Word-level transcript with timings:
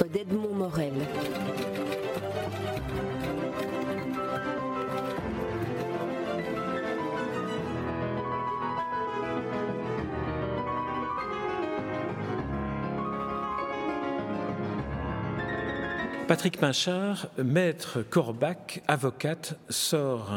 d'Edmond 0.00 0.54
Morel. 0.54 0.92
Patrick 16.32 16.58
Pinchard, 16.58 17.26
maître 17.36 18.00
Corbac, 18.00 18.82
avocate, 18.88 19.58
sort 19.68 20.32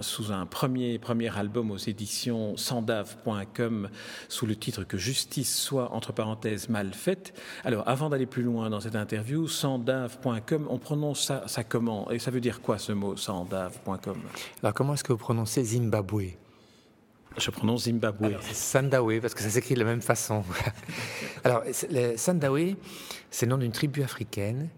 sous 0.00 0.30
un 0.30 0.46
premier, 0.46 1.00
premier 1.00 1.36
album 1.36 1.72
aux 1.72 1.76
éditions 1.76 2.56
sandave.com 2.56 3.88
sous 4.28 4.46
le 4.46 4.54
titre 4.54 4.84
Que 4.84 4.96
justice 4.96 5.60
soit, 5.60 5.92
entre 5.92 6.12
parenthèses, 6.12 6.68
mal 6.68 6.94
faite. 6.94 7.34
Alors, 7.64 7.82
avant 7.88 8.10
d'aller 8.10 8.26
plus 8.26 8.44
loin 8.44 8.70
dans 8.70 8.78
cette 8.78 8.94
interview, 8.94 9.48
sandave.com, 9.48 10.68
on 10.70 10.78
prononce 10.78 11.24
ça, 11.24 11.42
ça 11.48 11.64
comment? 11.64 12.08
Et 12.12 12.20
ça 12.20 12.30
veut 12.30 12.40
dire 12.40 12.60
quoi 12.60 12.78
ce 12.78 12.92
mot, 12.92 13.16
sandave.com 13.16 14.18
Alors, 14.62 14.72
comment 14.72 14.94
est-ce 14.94 15.02
que 15.02 15.12
vous 15.12 15.18
prononcez 15.18 15.64
Zimbabwe? 15.64 16.36
Je 17.36 17.50
prononce 17.50 17.86
Zimbabwe. 17.86 18.36
Sandawe, 18.52 19.20
parce 19.20 19.34
que 19.34 19.42
ça 19.42 19.50
s'écrit 19.50 19.74
de 19.74 19.80
la 19.80 19.84
même 19.84 20.00
façon. 20.00 20.44
Alors, 21.42 21.64
Sandawe, 22.14 22.76
c'est 23.32 23.46
le 23.46 23.50
nom 23.50 23.58
d'une 23.58 23.72
tribu 23.72 24.04
africaine 24.04 24.68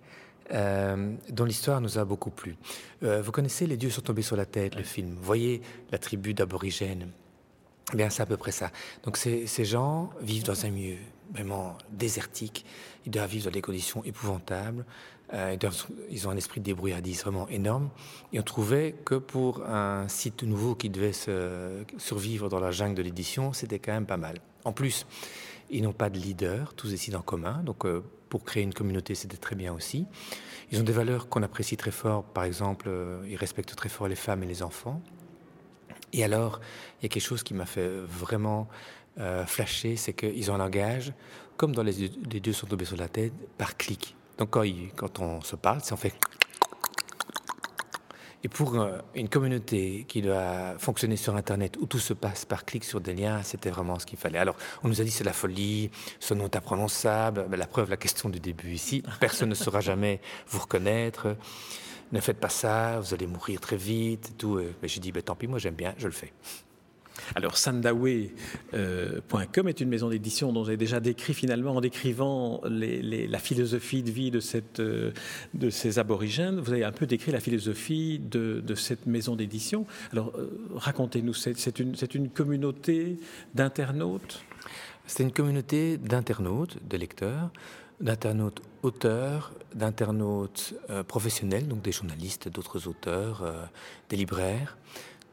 euh, 0.53 1.15
dont 1.29 1.45
l'histoire 1.45 1.81
nous 1.81 1.99
a 1.99 2.05
beaucoup 2.05 2.31
plu. 2.31 2.57
Euh, 3.03 3.23
vous 3.23 3.33
connaissez 3.33 3.67
Les 3.67 3.77
dieux 3.77 3.91
sont 3.91 4.01
tombés 4.01 4.23
sur 4.23 4.37
la 4.37 4.47
tête, 4.47 4.75
le 4.75 4.83
film. 4.83 5.15
Vous 5.15 5.23
voyez 5.23 5.63
la 5.93 5.99
tribu 5.99 6.35
d'aborigènes 6.35 7.11
Bien, 7.95 8.11
c'est 8.11 8.23
à 8.23 8.27
peu 8.27 8.37
près 8.37 8.53
ça. 8.53 8.71
Donc, 9.05 9.17
ces, 9.17 9.65
gens 9.65 10.11
vivent 10.21 10.45
dans 10.45 10.65
un 10.65 10.71
milieu 10.71 10.97
vraiment 11.33 11.77
désertique. 11.91 12.65
Ils 13.05 13.11
doivent 13.11 13.31
vivre 13.31 13.47
dans 13.47 13.51
des 13.51 13.63
conditions 13.63 14.05
épouvantables. 14.05 14.85
Euh, 15.33 15.57
ils, 16.11 16.27
ont 16.27 16.31
un 16.31 16.37
esprit 16.37 16.61
de 16.61 16.67
débrouillardise 16.67 17.23
vraiment 17.23 17.49
énorme. 17.49 17.91
Et 18.33 18.39
on 18.39 18.45
trouvait 18.45 18.95
que 19.05 19.17
pour 19.17 19.65
un 19.67 20.09
site 20.09 20.43
nouveau 20.43 20.75
qui 20.75 20.91
devait 20.91 21.13
survivre 21.99 22.49
dans 22.49 22.61
la 22.61 22.71
jungle 22.71 22.95
de 22.95 23.03
l'édition, 23.03 23.53
c'était 23.53 23.79
quand 23.79 23.93
même 23.93 24.07
pas 24.07 24.17
mal. 24.17 24.39
En 24.65 24.73
plus, 24.73 25.07
ils 25.71 25.83
n'ont 25.83 25.93
pas 25.93 26.11
de 26.11 26.19
leader, 26.19 26.75
tous 26.75 26.91
décident 26.91 27.21
en 27.21 27.23
commun. 27.23 27.63
Donc, 27.65 27.85
pour 28.31 28.45
créer 28.45 28.63
une 28.63 28.73
communauté, 28.73 29.15
c'était 29.15 29.37
très 29.37 29.57
bien 29.57 29.75
aussi. 29.75 30.07
Ils 30.71 30.81
ont 30.81 30.85
des 30.85 30.93
valeurs 30.93 31.29
qu'on 31.29 31.43
apprécie 31.43 31.77
très 31.77 31.91
fort. 31.91 32.25
Par 32.25 32.45
exemple, 32.45 32.87
euh, 32.89 33.23
ils 33.29 33.37
respectent 33.37 33.75
très 33.75 33.91
fort 33.91 34.09
les 34.09 34.15
femmes 34.15 34.43
et 34.43 34.47
les 34.47 34.63
enfants. 34.63 35.03
Et 36.13 36.25
alors, 36.25 36.61
il 36.99 37.03
y 37.03 37.07
a 37.07 37.09
quelque 37.09 37.23
chose 37.23 37.43
qui 37.43 37.55
m'a 37.55 37.67
fait 37.67 37.89
vraiment 37.89 38.69
euh, 39.19 39.45
flasher, 39.45 39.97
c'est 39.97 40.13
qu'ils 40.13 40.51
ont 40.51 40.55
un 40.55 40.59
langage, 40.59 41.13
comme 41.57 41.75
dans 41.75 41.83
les, 41.83 42.11
les 42.31 42.41
deux 42.41 42.53
sont 42.53 42.67
tombés 42.67 42.85
sur 42.85 42.97
la 42.97 43.09
tête, 43.09 43.33
par 43.59 43.77
clic. 43.77 44.17
Donc 44.39 44.51
quand, 44.51 44.65
quand 44.97 45.19
on 45.19 45.41
se 45.43 45.57
parle, 45.57 45.81
c'est 45.83 45.93
on 45.93 45.97
fait 45.97 46.15
et 48.43 48.49
pour 48.49 48.75
euh, 48.75 48.99
une 49.15 49.29
communauté 49.29 50.05
qui 50.09 50.23
doit 50.23 50.75
fonctionner 50.79 51.17
sur 51.17 51.37
Internet, 51.37 51.77
où 51.79 51.87
tout 51.87 51.99
se 51.99 52.15
passe 52.15 52.45
par 52.45 52.65
clic 52.65 52.85
sur 52.85 53.01
des 53.01 53.15
liens, 53.15 53.43
c'était 53.43 53.71
vraiment 53.71 53.99
ce 53.99 54.07
qu'il 54.07 54.19
fallait. 54.19 54.39
Alors, 54.39 54.57
on 54.83 54.89
nous 54.89 55.01
a 55.01 55.05
dit 55.05 55.11
c'est 55.11 55.25
la 55.25 55.33
folie, 55.33 55.91
ce 56.21 56.33
nom 56.33 56.47
est 56.47 56.57
imprononçable. 56.57 57.47
la 57.51 57.67
preuve, 57.67 57.91
la 57.91 57.97
question 57.97 58.29
du 58.29 58.41
début 58.41 58.73
ici, 58.73 59.03
personne 59.21 59.51
ne 59.51 59.55
saura 59.55 59.81
jamais 59.81 60.21
vous 60.49 60.61
reconnaître. 60.61 61.37
Ne 62.13 62.21
faites 62.21 62.41
pas 62.41 62.49
ça, 62.49 62.99
vous 62.99 63.15
allez 63.15 63.27
mourir 63.27 63.61
très 63.61 63.77
vite. 63.77 64.33
tout. 64.39 64.61
Mais 64.83 64.89
j'ai 64.89 65.01
dit, 65.01 65.13
ben, 65.13 65.23
tant 65.23 65.37
pis, 65.37 65.47
moi 65.47 65.59
j'aime 65.59 65.75
bien, 65.75 65.95
je 65.99 66.07
le 66.07 66.13
fais. 66.13 66.33
Alors, 67.35 67.57
sandawe.com 67.57 68.01
euh, 68.75 69.69
est 69.69 69.81
une 69.81 69.89
maison 69.89 70.09
d'édition 70.09 70.53
dont 70.53 70.65
j'ai 70.65 70.77
déjà 70.77 71.01
décrit 71.01 71.35
finalement 71.35 71.77
en 71.77 71.81
décrivant 71.81 72.61
la 72.65 73.39
philosophie 73.39 74.03
de 74.03 74.11
vie 74.11 74.33
euh, 74.79 75.13
de 75.55 75.71
ces 75.71 75.99
aborigènes. 75.99 76.61
Vous 76.61 76.73
avez 76.73 76.85
un 76.85 76.93
peu 76.93 77.07
décrit 77.07 77.33
la 77.33 77.41
philosophie 77.41 78.19
de, 78.19 78.63
cette 78.75 79.07
maison 79.07 79.37
d'édition. 79.37 79.87
Alors, 80.13 80.33
euh, 80.37 80.51
racontez-nous, 80.75 81.35
c'est 81.35 82.15
une 82.15 82.31
communauté 82.31 83.19
d'internautes? 83.55 84.45
C'est 85.07 85.23
une 85.23 85.33
communauté 85.33 85.99
d'internautes, 85.99 86.79
de 86.89 86.97
lecteurs 86.97 87.51
d'internautes 88.01 88.63
auteurs, 88.83 89.53
d'internautes 89.75 90.73
professionnels, 91.07 91.69
donc 91.69 91.83
des 91.83 91.93
journalistes, 91.93 92.49
d'autres 92.49 92.89
auteurs, 92.89 93.45
des 94.09 94.17
libraires, 94.17 94.79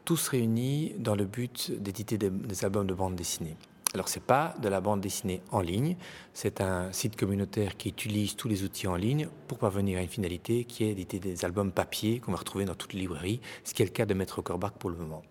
tous 0.08 0.28
réunis 0.28 0.94
dans 0.96 1.14
le 1.14 1.26
but 1.26 1.70
d'éditer 1.70 2.16
des, 2.16 2.64
albums 2.64 2.86
de 2.86 2.94
bande 2.94 3.14
dessinée. 3.14 3.58
Alors 3.92 4.08
c'est 4.08 4.22
pas 4.22 4.54
de 4.62 4.66
la 4.70 4.80
bande 4.80 5.02
dessinée 5.02 5.42
en 5.50 5.60
ligne, 5.60 5.98
c'est 6.32 6.62
un 6.62 6.90
site 6.92 7.14
communautaire 7.14 7.76
qui 7.76 7.90
utilise 7.90 8.34
tous 8.34 8.48
les 8.48 8.64
outils 8.64 8.86
en 8.86 8.96
ligne 8.96 9.28
pour 9.48 9.58
parvenir 9.58 9.98
à 9.98 10.00
une 10.00 10.08
finalité 10.08 10.64
qui 10.64 10.84
est 10.84 10.94
d'éditer 10.94 11.18
des 11.18 11.44
albums 11.44 11.72
papier 11.72 12.20
qu'on 12.20 12.32
va 12.32 12.38
retrouver 12.38 12.64
dans 12.64 12.74
toutes 12.74 12.94
les 12.94 13.00
librairies, 13.00 13.42
ce 13.64 13.74
qui 13.74 13.82
est 13.82 13.84
le 13.84 13.90
cas 13.90 14.06
de 14.06 14.14
Maître 14.14 14.40
Corbach 14.40 14.72
pour 14.78 14.88
le 14.88 14.96
moment. 14.96 15.22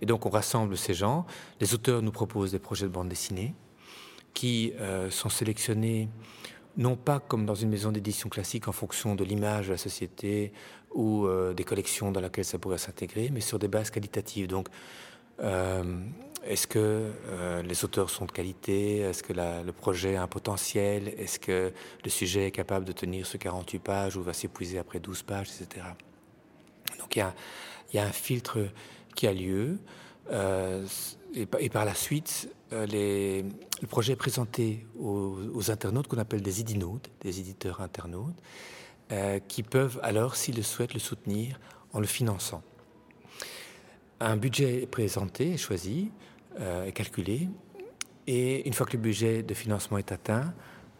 Et 0.00 0.06
donc 0.06 0.26
on 0.26 0.30
rassemble 0.30 0.76
ces 0.76 0.94
gens, 0.94 1.24
les 1.60 1.72
auteurs 1.72 2.02
nous 2.02 2.10
proposent 2.10 2.50
des 2.50 2.58
projets 2.58 2.86
de 2.86 2.92
bande 2.92 3.08
dessinée 3.08 3.54
qui 4.34 4.72
euh, 4.80 5.10
sont 5.10 5.28
sélectionnés 5.28 6.08
non 6.76 6.96
pas 6.96 7.20
comme 7.20 7.46
dans 7.46 7.54
une 7.54 7.68
maison 7.68 7.92
d'édition 7.92 8.28
classique 8.28 8.68
en 8.68 8.72
fonction 8.72 9.14
de 9.14 9.24
l'image 9.24 9.66
de 9.66 9.72
la 9.72 9.78
société 9.78 10.52
ou 10.94 11.26
euh, 11.26 11.54
des 11.54 11.64
collections 11.64 12.10
dans 12.12 12.20
lesquelles 12.20 12.44
ça 12.44 12.58
pourrait 12.58 12.78
s'intégrer, 12.78 13.30
mais 13.32 13.40
sur 13.40 13.58
des 13.58 13.68
bases 13.68 13.90
qualitatives. 13.90 14.46
Donc, 14.46 14.68
euh, 15.40 15.82
est-ce 16.44 16.66
que 16.66 16.78
euh, 16.78 17.62
les 17.62 17.84
auteurs 17.84 18.10
sont 18.10 18.26
de 18.26 18.32
qualité? 18.32 18.98
Est-ce 18.98 19.22
que 19.22 19.32
le 19.32 19.72
projet 19.72 20.16
a 20.16 20.22
un 20.22 20.26
potentiel? 20.26 21.08
Est-ce 21.18 21.38
que 21.38 21.72
le 22.04 22.10
sujet 22.10 22.46
est 22.46 22.50
capable 22.50 22.84
de 22.84 22.92
tenir 22.92 23.26
ce 23.26 23.36
48 23.36 23.78
pages 23.78 24.16
ou 24.16 24.22
va 24.22 24.32
s'épuiser 24.32 24.78
après 24.78 24.98
12 24.98 25.22
pages, 25.22 25.48
etc. 25.50 25.86
Donc, 26.98 27.16
il 27.16 27.24
y 27.94 27.98
a, 27.98 28.04
un 28.04 28.12
filtre 28.12 28.58
qui 29.14 29.26
a 29.26 29.32
lieu. 29.32 29.78
Et, 30.30 31.68
par 31.70 31.84
la 31.84 31.94
suite, 31.94 32.48
les, 32.70 33.42
le 33.42 33.86
projet 33.86 34.12
est 34.12 34.16
présenté 34.16 34.86
aux, 34.98 35.70
internautes 35.70 36.08
qu'on 36.08 36.18
appelle 36.18 36.42
des 36.42 36.60
idinautes, 36.60 37.10
des 37.20 37.40
éditeurs 37.40 37.80
internautes. 37.80 38.36
Euh, 39.12 39.40
qui 39.46 39.62
peuvent 39.62 40.00
alors, 40.02 40.36
s'ils 40.36 40.56
le 40.56 40.62
souhaitent, 40.62 40.94
le 40.94 41.00
soutenir 41.00 41.60
en 41.92 42.00
le 42.00 42.06
finançant. 42.06 42.62
Un 44.20 44.38
budget 44.38 44.84
est 44.84 44.86
présenté, 44.86 45.58
choisi, 45.58 46.10
euh, 46.58 46.90
calculé, 46.92 47.48
et 48.26 48.66
une 48.66 48.72
fois 48.72 48.86
que 48.86 48.92
le 48.92 49.02
budget 49.02 49.42
de 49.42 49.52
financement 49.52 49.98
est 49.98 50.12
atteint, 50.12 50.54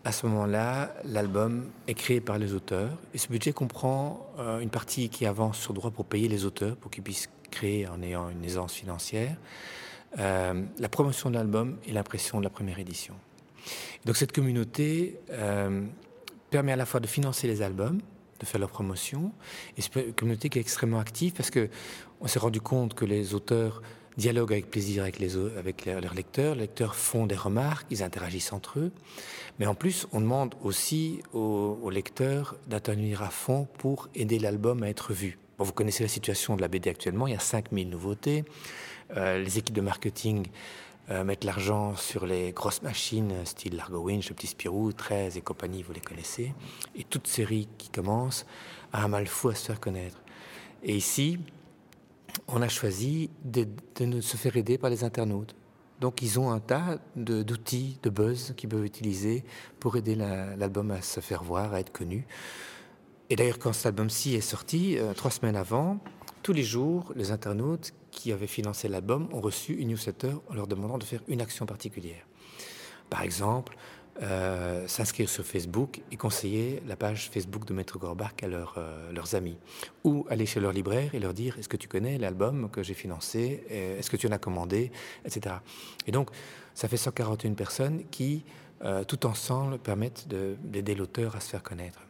à 0.05 0.13
ce 0.13 0.27
moment-là, 0.27 0.95
l'album 1.05 1.71
est 1.87 1.95
créé 1.95 2.21
par 2.21 2.37
les 2.37 2.53
auteurs, 2.53 2.99
et 3.15 3.19
ce 3.19 3.29
budget 3.29 3.53
comprend 3.53 4.27
euh, 4.39 4.59
une 4.59 4.69
partie 4.69 5.09
qui 5.09 5.25
avance 5.25 5.59
sur 5.59 5.73
droit 5.73 5.91
pour 5.91 6.05
payer 6.05 6.29
les 6.29 6.45
auteurs, 6.45 6.77
pour 6.77 6.91
qu'ils 6.91 7.05
puissent 7.05 7.31
créer 7.53 7.87
en 7.87 8.03
ayant 8.03 8.29
une 8.31 8.45
aisance 8.45 8.73
financière, 8.73 9.37
la 10.19 10.89
promotion 10.91 11.31
de 11.31 11.37
l'album 11.37 11.79
et 11.87 11.93
l'impression 11.93 12.39
de 12.39 12.45
la 12.45 12.51
première 12.51 12.79
édition. 12.79 13.15
Donc 14.05 14.17
cette 14.17 14.33
communauté 14.33 15.19
permet 16.51 16.73
à 16.73 16.77
la 16.77 16.85
fois 16.85 17.01
de 17.01 17.07
financer 17.07 17.47
les 17.47 17.63
albums, 17.63 18.01
de 18.41 18.47
faire 18.47 18.61
leur 18.61 18.71
promotion, 18.71 19.33
et 19.79 19.83
c'est 19.83 19.95
une 19.97 20.13
communauté 20.13 20.49
qui 20.49 20.59
est 20.59 20.61
extrêmement 20.61 20.99
active 20.99 21.33
parce 21.33 21.51
que 21.51 21.69
on 22.21 22.27
s'est 22.27 22.41
rendu 22.41 22.61
compte 22.61 22.95
que 22.95 23.05
les 23.05 23.35
auteurs 23.35 23.83
dialoguent 24.17 24.53
avec 24.53 24.71
plaisir 24.71 25.03
avec, 25.03 25.19
les, 25.19 25.37
avec 25.57 25.87
leurs 25.87 26.15
lecteurs, 26.15 26.55
les 26.55 26.63
lecteurs 26.63 26.95
font 26.95 27.27
des 27.27 27.35
remarques, 27.35 27.87
ils 27.91 28.03
interagissent 28.03 28.53
entre 28.53 28.79
eux, 28.79 28.93
mais 29.59 29.67
en 29.67 29.75
plus 29.75 30.07
on 30.13 30.21
demande 30.21 30.55
aussi 30.63 31.21
aux, 31.33 31.91
lecteurs 31.91 32.57
d'intervenir 32.67 33.23
à 33.23 33.31
fond 33.31 33.67
pour 33.79 34.09
aider 34.15 34.39
l'album 34.39 34.83
à 34.83 34.89
être 34.89 35.13
vu. 35.13 35.39
Vous 35.65 35.73
connaissez 35.73 36.03
la 36.03 36.09
situation 36.09 36.57
de 36.57 36.63
la 36.63 36.69
BD 36.69 36.91
actuellement, 36.91 37.27
il 37.27 37.33
y 37.33 37.37
a 37.37 37.41
5000 37.41 37.89
nouveautés, 37.89 38.45
euh, 39.17 39.43
les 39.43 39.59
équipes 39.59 39.75
de 39.75 39.81
marketing 39.81 40.47
euh, 41.11 41.25
mettre 41.25 41.47
l'argent 41.47 41.97
sur 41.97 42.27
les 42.27 42.53
grosses 42.53 42.83
machines, 42.83 43.45
style 43.45 43.77
Largo 43.77 43.99
Winch, 43.99 44.29
le 44.29 44.37
petit 44.37 44.47
Spirou, 44.47 44.93
13 44.93 45.37
et 45.37 45.41
compagnie, 45.41 45.83
vous 45.83 45.93
les 45.93 46.01
connaissez. 46.01 46.55
Et 46.95 47.03
toute 47.03 47.27
série 47.27 47.69
qui 47.77 47.91
commence 47.91 48.47
a 48.93 49.03
un 49.03 49.09
mal 49.09 49.27
fou 49.27 49.49
à 49.49 49.55
se 49.57 49.67
faire 49.67 49.81
connaître. 49.81 50.23
Et 50.85 50.95
ici, 50.95 51.41
on 52.47 52.63
a 52.63 52.69
choisi 52.69 53.31
de 53.45 53.67
se 54.21 54.37
faire 54.37 54.57
aider 54.57 54.79
par 54.79 54.91
les 54.91 55.03
internautes. 55.03 55.57
Donc 56.01 56.23
ils 56.23 56.41
ont 56.41 56.51
un 56.51 56.61
tas 56.61 56.99
d'outils, 57.15 57.99
de, 58.03 58.11
buzz 58.11 58.55
qu'ils 58.57 58.69
peuvent 58.69 58.85
utiliser 58.85 59.45
pour 59.81 59.97
aider 59.97 60.15
l'album 60.15 60.91
à 60.93 61.03
se 61.03 61.21
faire 61.21 61.43
voir, 61.43 61.75
à 61.75 61.81
être 61.81 61.93
connu. 61.93 62.27
Et 63.33 63.37
d'ailleurs, 63.37 63.59
quand 63.59 63.73
cet 63.73 63.87
album-ci 63.87 64.35
est 64.35 64.43
sorti, 64.43 64.99
euh, 64.99 65.15
trois 65.15 65.31
semaines 65.31 65.57
avant, 65.57 65.99
tous 66.43 66.53
les 66.53 66.63
jours, 66.63 67.15
les 67.17 67.31
internautes 67.31 67.95
qui 68.11 68.31
avaient 68.31 68.47
financé 68.47 68.89
l'album 68.89 69.27
ont 69.33 69.41
reçu 69.41 69.73
une 69.73 69.89
newsletter 69.89 70.33
en 70.51 70.55
leur 70.55 70.67
demandant 70.67 70.99
de 70.99 71.05
faire 71.05 71.23
une 71.29 71.41
action 71.41 71.65
particulière. 71.65 72.27
Par 73.09 73.23
exemple, 73.23 73.75
euh, 74.21 74.87
s'inscrire 74.87 75.31
sur 75.31 75.47
Facebook 75.47 76.03
et 76.11 76.19
conseiller 76.19 76.83
la 76.87 76.95
page 76.95 77.31
Facebook 77.31 77.65
de 77.65 77.73
Maître 77.73 77.99
Gorbach 77.99 78.35
à 78.43 78.45
euh, 78.49 79.13
leurs 79.13 79.35
amis. 79.35 79.57
Ou 80.05 80.27
aller 80.29 80.45
chez 80.45 80.61
leur 80.61 80.73
libraire 80.75 81.15
et 81.15 81.19
leur 81.19 81.33
dire 81.33 81.59
Est-ce 81.59 81.71
que 81.71 81.79
tu 81.79 81.89
connais 81.89 82.19
l'album 82.19 82.69
que 82.69 82.83
j'ai 82.83 82.93
financé? 82.93 83.65
Est-ce 83.71 84.11
que 84.11 84.19
tu 84.19 84.27
en 84.27 84.33
as 84.33 84.39
commandé? 84.39 84.93
Etc. 85.25 85.55
Et 86.07 86.13
donc, 86.13 86.29
ça 86.75 86.87
fait 86.87 86.99
141 86.99 87.55
personnes 87.55 88.03
qui 88.11 88.45
tout 89.09 89.25
ensemble 89.25 89.79
permettent 89.79 90.29
d'aider 90.29 90.95
l'auteur 90.95 91.35
à 91.35 91.41
se 91.41 91.49
faire 91.49 91.63
connaître. 91.63 92.01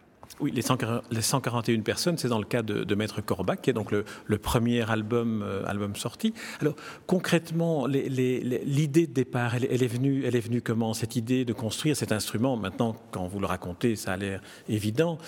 Oui, 0.40 0.50
les, 0.50 0.62
141 0.62 1.80
personnes, 1.82 2.16
c'est 2.18 2.28
dans 2.28 2.38
le 2.38 2.44
cas 2.44 2.62
de, 2.62 2.94
Maître 2.94 3.20
Corbac, 3.20 3.62
qui 3.62 3.70
est 3.70 3.72
donc 3.72 3.90
le, 3.92 4.04
premier 4.38 4.88
album, 4.90 5.42
euh, 5.42 5.64
album 5.66 5.94
sorti. 5.94 6.32
Alors, 6.60 6.74
concrètement, 7.06 7.86
l'idée 7.86 9.06
de 9.06 9.12
départ, 9.12 9.54
elle, 9.54 9.82
est 9.82 9.86
venue, 9.86 10.24
elle 10.24 10.34
est 10.34 10.40
venue 10.40 10.62
comment 10.62 10.94
Cette 10.94 11.16
idée 11.16 11.44
de 11.44 11.52
construire 11.52 11.96
cet 11.96 12.12
instrument, 12.12 12.56
maintenant, 12.56 12.96
quand 13.10 13.26
vous 13.26 13.40
le 13.40 13.46
racontez, 13.46 13.94
ça 13.94 14.12
a 14.12 14.16
l'air 14.16 14.40
évident, 14.68 15.18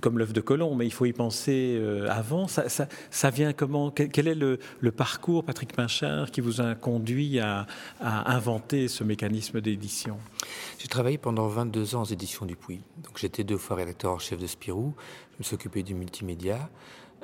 comme 0.00 0.18
l'œuf 0.18 0.32
de 0.32 0.40
Colomb, 0.40 0.74
mais 0.74 0.86
il 0.86 0.92
faut 0.92 1.06
y 1.06 1.12
penser 1.12 1.76
euh, 1.80 2.08
avant. 2.10 2.46
Ça, 2.46 3.30
vient 3.30 3.52
comment? 3.52 3.90
Quel, 3.90 4.28
est 4.28 4.34
le, 4.34 4.58
parcours, 4.92 5.44
Patrick 5.44 5.74
Pinchard, 5.74 6.30
qui 6.30 6.40
vous 6.40 6.60
a 6.60 6.74
conduit 6.74 7.40
à, 7.40 7.66
à 8.00 8.34
inventer 8.34 8.88
ce 8.88 9.02
mécanisme 9.02 9.60
d'édition? 9.60 10.18
J'ai 10.78 10.88
travaillé 10.88 11.18
pendant 11.18 11.48
22 11.48 11.94
ans 11.94 12.02
aux 12.02 12.06
éditions 12.06 12.44
du 12.44 12.56
Puy. 12.56 12.80
Donc, 13.02 13.18
j'étais 13.18 13.44
deux 13.44 13.56
fois 13.56 13.76
rédacteur 13.76 14.12
en 14.12 14.18
chef 14.18 14.38
de 14.42 14.46
Spirou. 14.46 14.94
Je 15.32 15.38
me 15.38 15.44
suis 15.44 15.54
occupé 15.54 15.82
du 15.82 15.94
multimédia. 15.94 16.68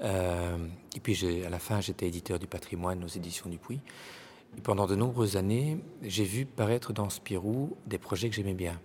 Euh, 0.03 0.57
et 0.97 1.01
puis 1.01 1.45
à 1.45 1.51
la 1.51 1.59
fin, 1.59 1.81
j'étais 1.81 2.07
éditeur 2.07 2.39
du 2.39 2.47
patrimoine 2.47 3.05
aux 3.05 3.09
éditions 3.09 3.51
du 3.51 3.59
Puy. 3.59 3.81
Pendant 4.63 4.87
de 4.87 4.95
nombreuses 4.95 5.37
années, 5.37 5.79
j'ai 6.03 6.25
vu 6.25 6.47
paraître 6.47 6.93
dans 6.93 7.11
Spirou 7.11 7.77
des 7.87 7.99
projets 7.99 8.29
que 8.29 8.35
j'aimais 8.35 8.55
bien. 8.55 8.81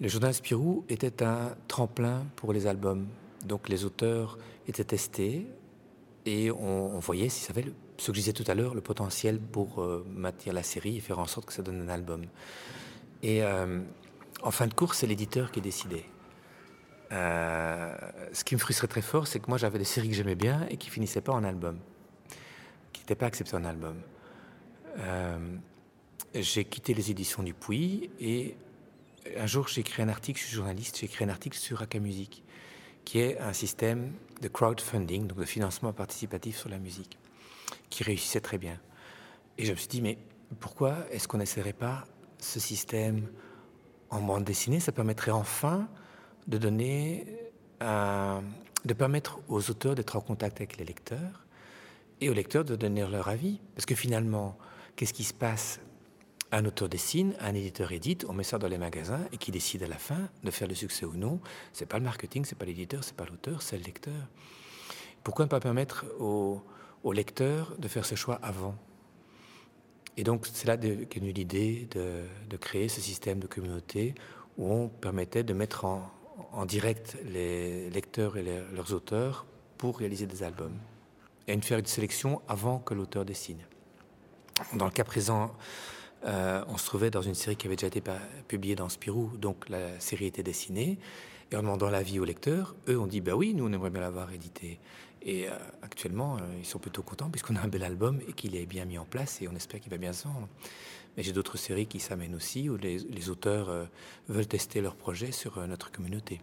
Le 0.00 0.08
journal 0.08 0.34
Spirou 0.34 0.84
était 0.88 1.22
un 1.22 1.54
tremplin 1.68 2.24
pour 2.36 2.52
les 2.52 2.66
albums. 2.66 3.06
Donc 3.44 3.68
les 3.68 3.84
auteurs 3.84 4.38
étaient 4.66 4.84
testés 4.84 5.46
et 6.26 6.50
on, 6.50 6.98
voyait 6.98 7.28
si 7.28 7.40
ça 7.40 7.52
avait, 7.52 7.64
ce 7.96 8.06
que 8.08 8.12
je 8.12 8.20
disais 8.20 8.32
tout 8.32 8.44
à 8.46 8.54
l'heure, 8.54 8.74
le 8.74 8.80
potentiel 8.80 9.40
pour 9.40 9.80
euh, 9.80 10.04
maintenir 10.14 10.54
la 10.54 10.62
série 10.62 10.96
et 10.96 11.00
faire 11.00 11.18
en 11.18 11.26
sorte 11.26 11.46
que 11.46 11.52
ça 11.52 11.62
donne 11.62 11.80
un 11.80 11.88
album. 11.88 12.22
Et 13.22 13.42
euh, 13.42 13.80
en 14.42 14.50
fin 14.50 14.66
de 14.66 14.74
course, 14.74 14.98
c'est 14.98 15.06
l'éditeur 15.06 15.50
qui 15.50 15.60
décidait. 15.60 16.04
Euh, 17.10 17.94
ce 18.32 18.44
qui 18.44 18.54
me 18.54 18.60
frustrait 18.60 18.86
très 18.86 19.02
fort, 19.02 19.26
c'est 19.26 19.40
que 19.40 19.48
moi 19.48 19.58
j'avais 19.58 19.78
des 19.78 19.84
séries 19.84 20.08
que 20.08 20.14
j'aimais 20.14 20.34
bien 20.34 20.66
et 20.68 20.76
qui 20.76 20.90
finissaient 20.90 21.20
pas 21.20 21.32
en 21.32 21.44
album, 21.44 21.78
qui 22.92 23.00
n'étaient 23.00 23.14
pas 23.14 23.26
acceptées 23.26 23.56
en 23.56 23.64
album. 23.64 23.96
Euh, 24.98 25.38
j'ai 26.34 26.64
quitté 26.64 26.92
les 26.92 27.10
éditions 27.10 27.42
du 27.42 27.54
Puy 27.54 28.10
et 28.20 28.56
un 29.38 29.46
jour 29.46 29.68
j'ai 29.68 29.80
écrit 29.80 30.02
un 30.02 30.08
article, 30.08 30.40
je 30.40 30.46
suis 30.46 30.56
journaliste, 30.56 30.98
j'ai 30.98 31.06
écrit 31.06 31.24
un 31.24 31.28
article 31.28 31.56
sur 31.56 31.82
Musique, 32.00 32.44
qui 33.04 33.20
est 33.20 33.38
un 33.38 33.54
système 33.54 34.12
de 34.42 34.48
crowdfunding, 34.48 35.26
donc 35.26 35.38
de 35.38 35.44
financement 35.44 35.92
participatif 35.92 36.58
sur 36.58 36.68
la 36.68 36.78
musique, 36.78 37.18
qui 37.88 38.04
réussissait 38.04 38.40
très 38.40 38.58
bien. 38.58 38.78
Et 39.56 39.64
je 39.64 39.72
me 39.72 39.76
suis 39.76 39.88
dit, 39.88 40.02
mais 40.02 40.18
pourquoi 40.60 40.94
est-ce 41.10 41.26
qu'on 41.26 41.38
n'essaierait 41.38 41.72
pas 41.72 42.04
ce 42.38 42.60
système 42.60 43.26
en 44.10 44.20
bande 44.20 44.44
dessinée? 44.44 44.78
Ça 44.78 44.92
permettrait 44.92 45.30
enfin 45.30 45.88
de 46.48 46.58
donner, 46.58 47.26
euh, 47.82 48.40
de 48.84 48.94
permettre 48.94 49.38
aux 49.48 49.70
auteurs 49.70 49.94
d'être 49.94 50.16
en 50.16 50.20
contact 50.20 50.56
avec 50.56 50.78
les 50.78 50.84
lecteurs 50.84 51.46
et 52.20 52.30
aux 52.30 52.34
lecteurs 52.34 52.64
de 52.64 52.74
donner 52.74 53.06
leur 53.06 53.28
avis. 53.28 53.60
Parce 53.74 53.86
que 53.86 53.94
finalement, 53.94 54.58
qu'est-ce 54.96 55.12
qui 55.12 55.24
se 55.24 55.34
passe? 55.34 55.80
Un 56.50 56.64
auteur 56.64 56.88
dessine, 56.88 57.34
un 57.40 57.54
éditeur 57.54 57.92
édite, 57.92 58.24
on 58.26 58.32
met 58.32 58.42
ça 58.42 58.56
dans 58.56 58.68
les 58.68 58.78
magasins 58.78 59.20
et 59.32 59.36
qui 59.36 59.50
décide 59.50 59.82
à 59.82 59.86
la 59.86 59.98
fin 59.98 60.30
de 60.42 60.50
faire 60.50 60.66
le 60.66 60.74
succès 60.74 61.04
ou 61.04 61.14
non. 61.14 61.40
C'est 61.74 61.84
pas 61.84 61.98
le 61.98 62.04
marketing, 62.04 62.46
c'est 62.46 62.56
pas 62.56 62.64
l'éditeur, 62.64 63.04
c'est 63.04 63.14
pas 63.14 63.26
l'auteur, 63.26 63.60
c'est 63.60 63.76
le 63.76 63.84
lecteur. 63.84 64.26
Pourquoi 65.22 65.44
ne 65.44 65.50
pas 65.50 65.60
permettre 65.60 66.06
aux, 66.18 66.62
lecteurs 67.12 67.76
de 67.78 67.86
faire 67.86 68.06
ce 68.06 68.14
choix 68.14 68.36
avant? 68.36 68.74
Et 70.16 70.24
donc, 70.24 70.46
c'est 70.50 70.66
là 70.66 70.78
qu'est 70.78 71.20
venue 71.20 71.32
l'idée 71.32 71.86
de, 71.90 72.22
de, 72.48 72.56
créer 72.56 72.88
ce 72.88 73.02
système 73.02 73.40
de 73.40 73.46
communauté 73.46 74.14
où 74.56 74.72
on 74.72 74.88
permettait 74.88 75.44
de 75.44 75.52
mettre 75.52 75.84
en, 75.84 76.10
en 76.52 76.66
direct 76.66 77.16
les 77.24 77.90
lecteurs 77.90 78.36
et 78.36 78.44
leurs 78.72 78.92
auteurs 78.92 79.46
pour 79.76 79.98
réaliser 79.98 80.26
des 80.26 80.42
albums 80.42 80.76
et 81.46 81.54
une 81.54 81.62
faire 81.62 81.78
une 81.78 81.86
sélection 81.86 82.42
avant 82.46 82.78
que 82.78 82.94
l'auteur 82.94 83.24
dessine. 83.24 83.64
Dans 84.74 84.84
le 84.84 84.90
cas 84.90 85.04
présent, 85.04 85.54
euh, 86.24 86.62
on 86.68 86.76
se 86.76 86.84
trouvait 86.84 87.10
dans 87.10 87.22
une 87.22 87.34
série 87.34 87.56
qui 87.56 87.66
avait 87.66 87.76
déjà 87.76 87.86
été 87.86 88.02
publiée 88.48 88.74
dans 88.74 88.88
Spirou, 88.88 89.30
donc 89.38 89.68
la 89.68 89.98
série 90.00 90.26
était 90.26 90.42
dessinée. 90.42 90.98
Et 91.50 91.56
en 91.56 91.62
demandant 91.62 91.88
l'avis 91.88 92.20
aux 92.20 92.24
lecteurs, 92.24 92.74
eux 92.88 92.98
ont 92.98 93.06
dit 93.06 93.22
bah 93.22 93.34
oui, 93.34 93.54
nous 93.54 93.66
on 93.66 93.72
aimerait 93.72 93.90
bien 93.90 94.02
l'avoir 94.02 94.32
édité. 94.32 94.78
Et 95.22 95.48
euh, 95.48 95.52
actuellement, 95.82 96.36
euh, 96.36 96.40
ils 96.58 96.66
sont 96.66 96.78
plutôt 96.78 97.02
contents 97.02 97.30
puisqu'on 97.30 97.56
a 97.56 97.60
un 97.60 97.68
bel 97.68 97.82
album 97.82 98.20
et 98.28 98.32
qu'il 98.32 98.54
est 98.54 98.66
bien 98.66 98.84
mis 98.84 98.98
en 98.98 99.04
place 99.04 99.40
et 99.40 99.48
on 99.48 99.54
espère 99.54 99.80
qu'il 99.80 99.90
va 99.90 99.96
bien 99.96 100.12
se 100.12 100.28
vendre. 100.28 100.48
Mais 101.18 101.24
j'ai 101.24 101.32
d'autres 101.32 101.58
séries 101.58 101.86
qui 101.86 101.98
s'amènent 101.98 102.36
aussi 102.36 102.70
où 102.70 102.76
les, 102.76 103.28
auteurs 103.28 103.70
euh, 103.70 103.86
veulent 104.28 104.46
tester 104.46 104.80
leurs 104.80 104.94
projets 104.94 105.32
sur 105.32 105.58
euh, 105.58 105.66
notre 105.66 105.90
communauté. 105.90 106.40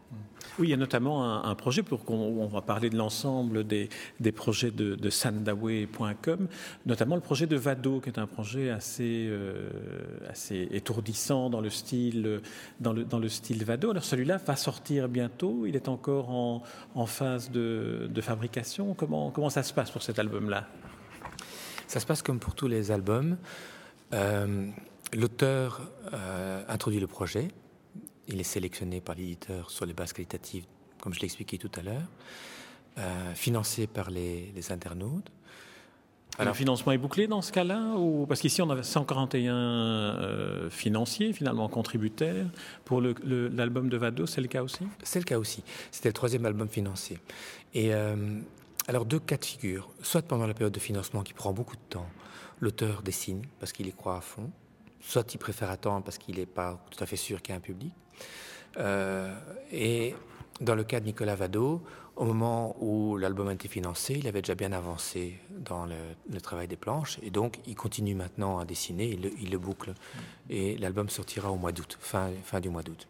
Oui, 0.59 0.67
il 0.67 0.71
y 0.71 0.73
a 0.73 0.77
notamment 0.77 1.45
un, 1.45 1.55
projet 1.55 1.81
pour 1.81 2.03
qu'on 2.03 2.45
va 2.47 2.59
parler 2.59 2.89
de 2.89 2.97
l'ensemble 2.97 3.65
des, 3.65 3.87
des, 4.19 4.33
projets 4.33 4.71
de, 4.71 4.95
de 4.95 5.09
sandawe.com, 5.09 6.49
notamment 6.85 7.15
le 7.15 7.21
projet 7.21 7.47
de 7.47 7.55
Vado, 7.55 8.01
qui 8.01 8.09
est 8.09 8.19
un 8.19 8.27
projet 8.27 8.69
assez, 8.69 9.27
euh, 9.29 9.69
assez 10.27 10.67
étourdissant 10.71 11.49
dans 11.49 11.61
le 11.61 11.69
style, 11.69 12.41
dans 12.81 12.91
le, 12.91 13.05
dans 13.05 13.19
le 13.19 13.29
style 13.29 13.63
Vado. 13.63 13.91
Alors 13.91 14.03
celui-là 14.03 14.41
va 14.45 14.57
sortir 14.57 15.07
bientôt. 15.07 15.65
Il 15.65 15.77
est 15.77 15.87
encore 15.87 16.31
en, 16.31 16.63
en 16.95 17.05
phase 17.05 17.49
de, 17.49 18.09
de 18.09 18.21
fabrication. 18.21 18.93
Comment, 18.93 19.31
comment 19.31 19.49
ça 19.49 19.63
se 19.63 19.71
passe 19.71 19.89
pour 19.89 20.03
cet 20.03 20.19
album-là? 20.19 20.67
Ça 21.87 22.01
se 22.01 22.05
passe 22.05 22.21
comme 22.21 22.39
pour 22.39 22.55
tous 22.55 22.67
les 22.67 22.91
albums. 22.91 23.37
Euh, 24.13 24.69
l'auteur 25.13 25.81
euh, 26.13 26.63
introduit 26.67 26.99
le 26.99 27.07
projet. 27.07 27.47
Il 28.27 28.39
est 28.39 28.43
sélectionné 28.43 29.01
par 29.01 29.15
l'éditeur 29.15 29.69
sur 29.69 29.85
les 29.85 29.93
bases 29.93 30.13
qualitatives, 30.13 30.65
comme 30.99 31.13
je 31.13 31.19
l'ai 31.19 31.25
expliqué 31.25 31.57
tout 31.57 31.71
à 31.75 31.81
l'heure, 31.81 32.07
euh, 32.97 33.33
financé 33.35 33.87
par 33.87 34.09
les, 34.09 34.51
internautes. 34.71 35.31
Alors, 36.37 36.53
le 36.53 36.57
financement 36.57 36.91
est 36.91 36.97
bouclé 36.97 37.27
dans 37.27 37.41
ce 37.41 37.51
cas-là 37.53 37.93
ou... 37.97 38.25
Parce 38.25 38.41
qu'ici, 38.41 38.61
on 38.61 38.69
avait 38.69 38.83
141 38.83 40.69
financiers, 40.69 41.31
finalement 41.31 41.69
contributaires. 41.69 42.47
Pour 42.83 43.01
l'album 43.01 43.87
de 43.87 43.95
Vado, 43.95 44.25
c'est 44.25 44.41
le 44.41 44.47
cas 44.47 44.61
aussi? 44.61 44.85
C'est 45.01 45.19
le 45.19 45.23
cas 45.23 45.39
aussi. 45.39 45.63
C'était 45.91 46.09
le 46.09 46.13
troisième 46.13 46.45
album 46.45 46.67
financier. 46.67 47.19
Et 47.73 47.93
alors, 48.87 49.05
deux 49.05 49.19
cas 49.19 49.37
de 49.37 49.45
figure. 49.45 49.89
Soit 50.01 50.23
pendant 50.23 50.45
la 50.45 50.53
période 50.53 50.73
de 50.73 50.79
financement 50.79 51.23
qui 51.23 51.33
prend 51.33 51.53
beaucoup 51.53 51.77
de 51.77 51.81
temps, 51.89 52.09
l'auteur 52.59 53.01
dessine 53.01 53.43
parce 53.59 53.71
qu'il 53.71 53.87
y 53.87 53.93
croit 53.93 54.17
à 54.17 54.21
fond, 54.21 54.49
soit 55.01 55.33
il 55.33 55.37
préfère 55.37 55.69
attendre 55.69 56.03
parce 56.03 56.17
qu'il 56.17 56.37
n'est 56.37 56.45
pas 56.45 56.83
tout 56.91 57.03
à 57.03 57.05
fait 57.05 57.15
sûr 57.15 57.41
qu'il 57.41 57.51
y 57.51 57.53
a 57.53 57.57
un 57.57 57.61
public. 57.61 57.93
Euh, 58.77 59.33
et 59.71 60.15
dans 60.61 60.75
le 60.75 60.83
cas 60.83 60.99
de 60.99 61.05
Nicolas 61.05 61.35
Vado, 61.35 61.81
au 62.15 62.25
moment 62.25 62.75
où 62.79 63.17
l'album 63.17 63.49
a 63.49 63.53
été 63.53 63.67
financé, 63.67 64.15
il 64.17 64.27
avait 64.27 64.41
déjà 64.41 64.55
bien 64.55 64.71
avancé 64.71 65.37
dans 65.49 65.85
le, 65.85 66.41
travail 66.41 66.67
des 66.67 66.77
planches, 66.77 67.19
et 67.21 67.29
donc 67.29 67.59
il 67.67 67.75
continue 67.75 68.15
maintenant 68.15 68.59
à 68.59 68.65
dessiner, 68.65 69.19
il 69.39 69.51
le, 69.51 69.57
boucle, 69.57 69.93
et 70.49 70.77
l'album 70.77 71.09
sortira 71.09 71.51
au 71.51 71.57
mois 71.57 71.73
d'août, 71.73 71.97
fin 71.99 72.59
du 72.61 72.69
mois 72.69 72.83
d'août. 72.83 73.07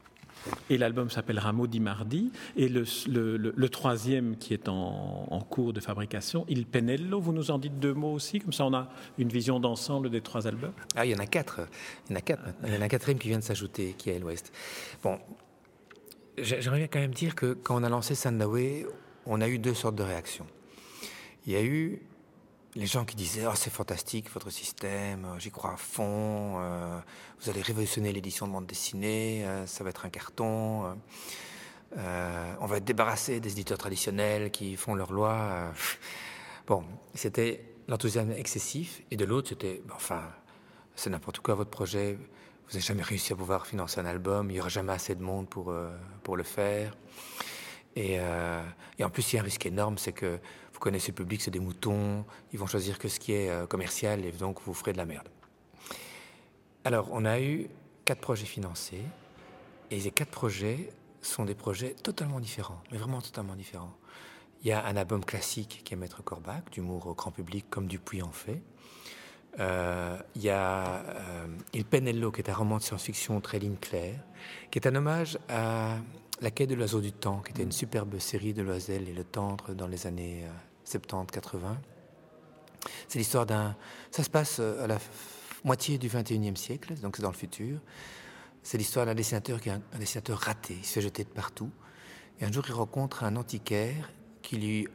Et 0.70 0.78
l'album 0.78 1.10
s'appellera 1.10 1.54
Maudit 1.54 1.80
Mardi. 1.80 2.32
Et 2.56 2.70
le, 2.70 3.68
troisième 3.70 4.38
qui 4.38 4.54
est 4.54 4.68
en, 4.70 5.46
cours 5.50 5.74
de 5.74 5.80
fabrication, 5.80 6.46
Il 6.48 6.66
Penello, 6.66 7.20
vous 7.20 7.34
nous 7.34 7.52
en 7.52 7.58
dites 7.58 7.80
deux 7.80 7.94
mots 7.94 8.14
aussi 8.14 8.40
Comme 8.40 8.54
ça, 8.54 8.66
on 8.66 8.74
a 8.74 8.90
une 9.18 9.30
vision 9.30 9.60
d'ensemble 9.60 10.10
des 10.10 10.22
trois 10.22 10.48
albums. 10.48 10.74
Ah, 10.96 11.06
il 11.06 11.12
y 11.12 11.16
en 11.16 11.20
a 11.20 11.26
quatre. 11.26 11.62
Il 12.08 12.14
y 12.14 12.16
en 12.16 12.18
a 12.18 12.22
quatre. 12.22 12.44
Il 12.66 12.74
y 12.74 12.78
en 12.78 12.82
a 12.82 12.86
un 12.86 12.90
quatrième 12.90 13.20
qui 13.20 13.28
vient 13.28 13.40
de 13.40 13.44
s'ajouter, 13.44 13.96
qui 13.98 14.10
est 14.10 14.16
à 14.16 14.20
l'ouest. 14.20 14.52
Bon, 15.04 15.20
j'aimerais 16.38 16.88
quand 16.88 17.00
même 17.00 17.14
dire 17.14 17.36
que 17.36 17.54
quand 17.54 17.80
on 17.80 17.84
a 17.84 17.90
lancé 17.90 18.16
Sandawe, 18.16 18.88
on 19.26 19.42
a 19.42 19.48
eu 19.48 19.60
deux 19.60 19.74
sortes 19.74 19.96
de 19.96 20.04
réactions. 20.04 20.46
Il 21.46 21.54
y 21.54 21.56
a 21.56 21.64
eu 21.64 22.02
les 22.76 22.86
gens 22.86 23.06
qui 23.06 23.16
disaient 23.16 23.46
oh, 23.48 23.56
c'est 23.56 23.70
fantastique 23.70 24.30
votre 24.32 24.50
système, 24.50 25.26
euh, 25.26 25.40
j'y 25.40 25.50
crois 25.50 25.74
à 25.74 25.78
fond, 25.78 26.60
euh, 26.60 27.00
vous 27.40 27.50
allez 27.50 27.62
révolutionner 27.62 28.12
l'édition 28.12 28.48
de 28.48 28.52
bande 28.52 28.68
dessinée, 28.68 29.46
euh, 29.46 29.66
ça 29.66 29.84
va 29.84 29.90
être 29.92 30.06
un 30.06 30.10
carton, 30.10 30.96
on 31.98 32.66
va 32.66 32.78
être 32.78 32.84
débarrassé 32.84 33.40
des 33.40 33.52
éditeurs 33.54 33.78
traditionnels 33.78 34.52
qui 34.52 34.76
font 34.76 34.96
leurs 34.96 35.14
lois. 35.14 35.72
bon, 36.68 36.84
c'était 37.14 37.64
l'enthousiasme 37.88 38.32
excessif, 38.32 39.02
et 39.12 39.16
de 39.16 39.24
l'autre 39.24 39.50
c'était 39.50 39.82
enfin 39.94 40.24
c'est 40.96 41.10
n'importe 41.10 41.40
quoi 41.40 41.56
votre 41.56 41.70
projet, 41.70 42.16
vous 42.16 42.74
n'avez 42.74 42.82
jamais 42.82 43.04
réussi 43.04 43.32
à 43.32 43.38
pouvoir 43.38 43.66
financer 43.66 44.02
un 44.02 44.06
album, 44.06 44.50
il 44.50 44.56
n'y 44.56 44.60
aura 44.60 44.70
jamais 44.70 44.94
assez 44.94 45.16
de 45.16 45.22
monde 45.22 45.48
pour, 45.48 45.74
pour 46.24 46.36
le 46.36 46.44
faire. 46.44 46.98
Et, 47.98 48.16
et 48.98 49.04
en 49.04 49.10
plus, 49.10 49.32
il 49.32 49.36
y 49.36 49.40
a 49.40 49.42
un 49.42 49.46
risque 49.46 49.66
énorme, 49.66 49.98
c'est 49.98 50.12
que 50.14 50.40
vous 50.76 50.80
connaissez 50.82 51.14
le 51.14 51.16
public, 51.16 51.42
c'est 51.42 51.52
des 51.52 51.62
moutons, 51.62 52.26
ils 52.52 52.60
vont 52.60 52.68
choisir 52.68 53.00
que 53.00 53.08
ce 53.08 53.18
qui 53.18 53.32
est 53.32 53.50
euh, 53.50 53.66
commercial 53.66 54.26
et 54.26 54.34
donc 54.34 54.60
vous 54.66 54.74
ferez 54.74 54.92
de 54.92 54.98
la 54.98 55.06
merde. 55.06 55.30
Alors, 56.84 57.08
on 57.14 57.24
a 57.24 57.40
eu 57.40 57.70
quatre 58.04 58.20
projets 58.20 58.46
financés 58.46 59.04
et 59.90 60.02
ces 60.02 60.12
quatre 60.12 60.32
projets 60.32 60.90
sont 61.22 61.46
des 61.46 61.56
projets 61.56 61.94
totalement 61.94 62.42
différents, 62.42 62.84
mais 62.92 62.98
vraiment 62.98 63.22
totalement 63.22 63.56
différents. 63.56 63.96
Il 64.64 64.68
y 64.68 64.74
a 64.74 64.86
un 64.86 64.98
album 64.98 65.24
classique 65.24 65.82
qui 65.86 65.94
est 65.94 65.98
Maître 65.98 66.22
Corbac, 66.22 66.70
d'humour 66.72 67.08
au 67.08 67.14
grand 67.14 67.32
public 67.32 67.68
comme 67.70 67.88
Dupuis 67.88 68.22
en 68.22 68.32
fait. 68.32 68.62
il 69.58 70.42
y 70.42 70.50
a 70.50 71.04
Il 71.74 71.86
Pennello, 71.86 72.32
qui 72.32 72.42
est 72.42 72.50
un 72.50 72.54
roman 72.54 72.78
de 72.78 72.84
science-fiction 72.84 73.40
très 73.40 73.60
ligne 73.60 73.78
claire, 73.78 74.20
qui 74.72 74.80
est 74.80 74.88
un 74.88 74.96
hommage 74.96 75.38
à 75.48 75.98
La 76.42 76.52
quête 76.52 76.70
de 76.70 76.76
l'oiseau 76.76 77.00
du 77.00 77.14
temps, 77.14 77.40
qui 77.40 77.52
était 77.52 77.64
une 77.64 77.72
superbe 77.72 78.20
série 78.20 78.54
de 78.54 78.62
Loisel 78.62 79.08
et 79.08 79.14
Le 79.14 79.24
Tendre 79.24 79.74
dans 79.74 79.88
les 79.88 80.06
années 80.06 80.44
70-80. 80.86 81.78
C'est 83.08 83.20
l'histoire 83.20 83.46
d'un. 83.46 83.76
Ça 84.12 84.22
se 84.22 84.30
passe 84.30 84.60
à 84.60 84.86
la 84.86 84.98
moitié 85.64 85.98
du 85.98 86.10
21e 86.10 86.58
siècle, 86.58 86.94
donc 86.96 87.16
c'est 87.16 87.24
dans 87.24 87.32
le 87.32 87.36
futur. 87.36 87.80
C'est 88.64 88.78
l'histoire 88.78 89.06
d'un 89.06 89.16
dessinateur 89.16 89.62
qui 89.62 89.70
est 89.70 89.74
un, 89.74 89.82
dessinateur 89.98 90.38
raté. 90.40 90.76
Il 90.78 90.86
se 90.86 90.94
fait 90.94 91.02
jeter 91.02 91.24
de 91.24 91.30
partout. 91.30 91.72
Et 92.40 92.46
un 92.46 92.52
jour, 92.52 92.66
il 92.68 92.74
rencontre 92.74 93.24
un 93.24 93.38
antiquaire 93.38 94.12
qui 94.42 94.58
lui 94.58 94.88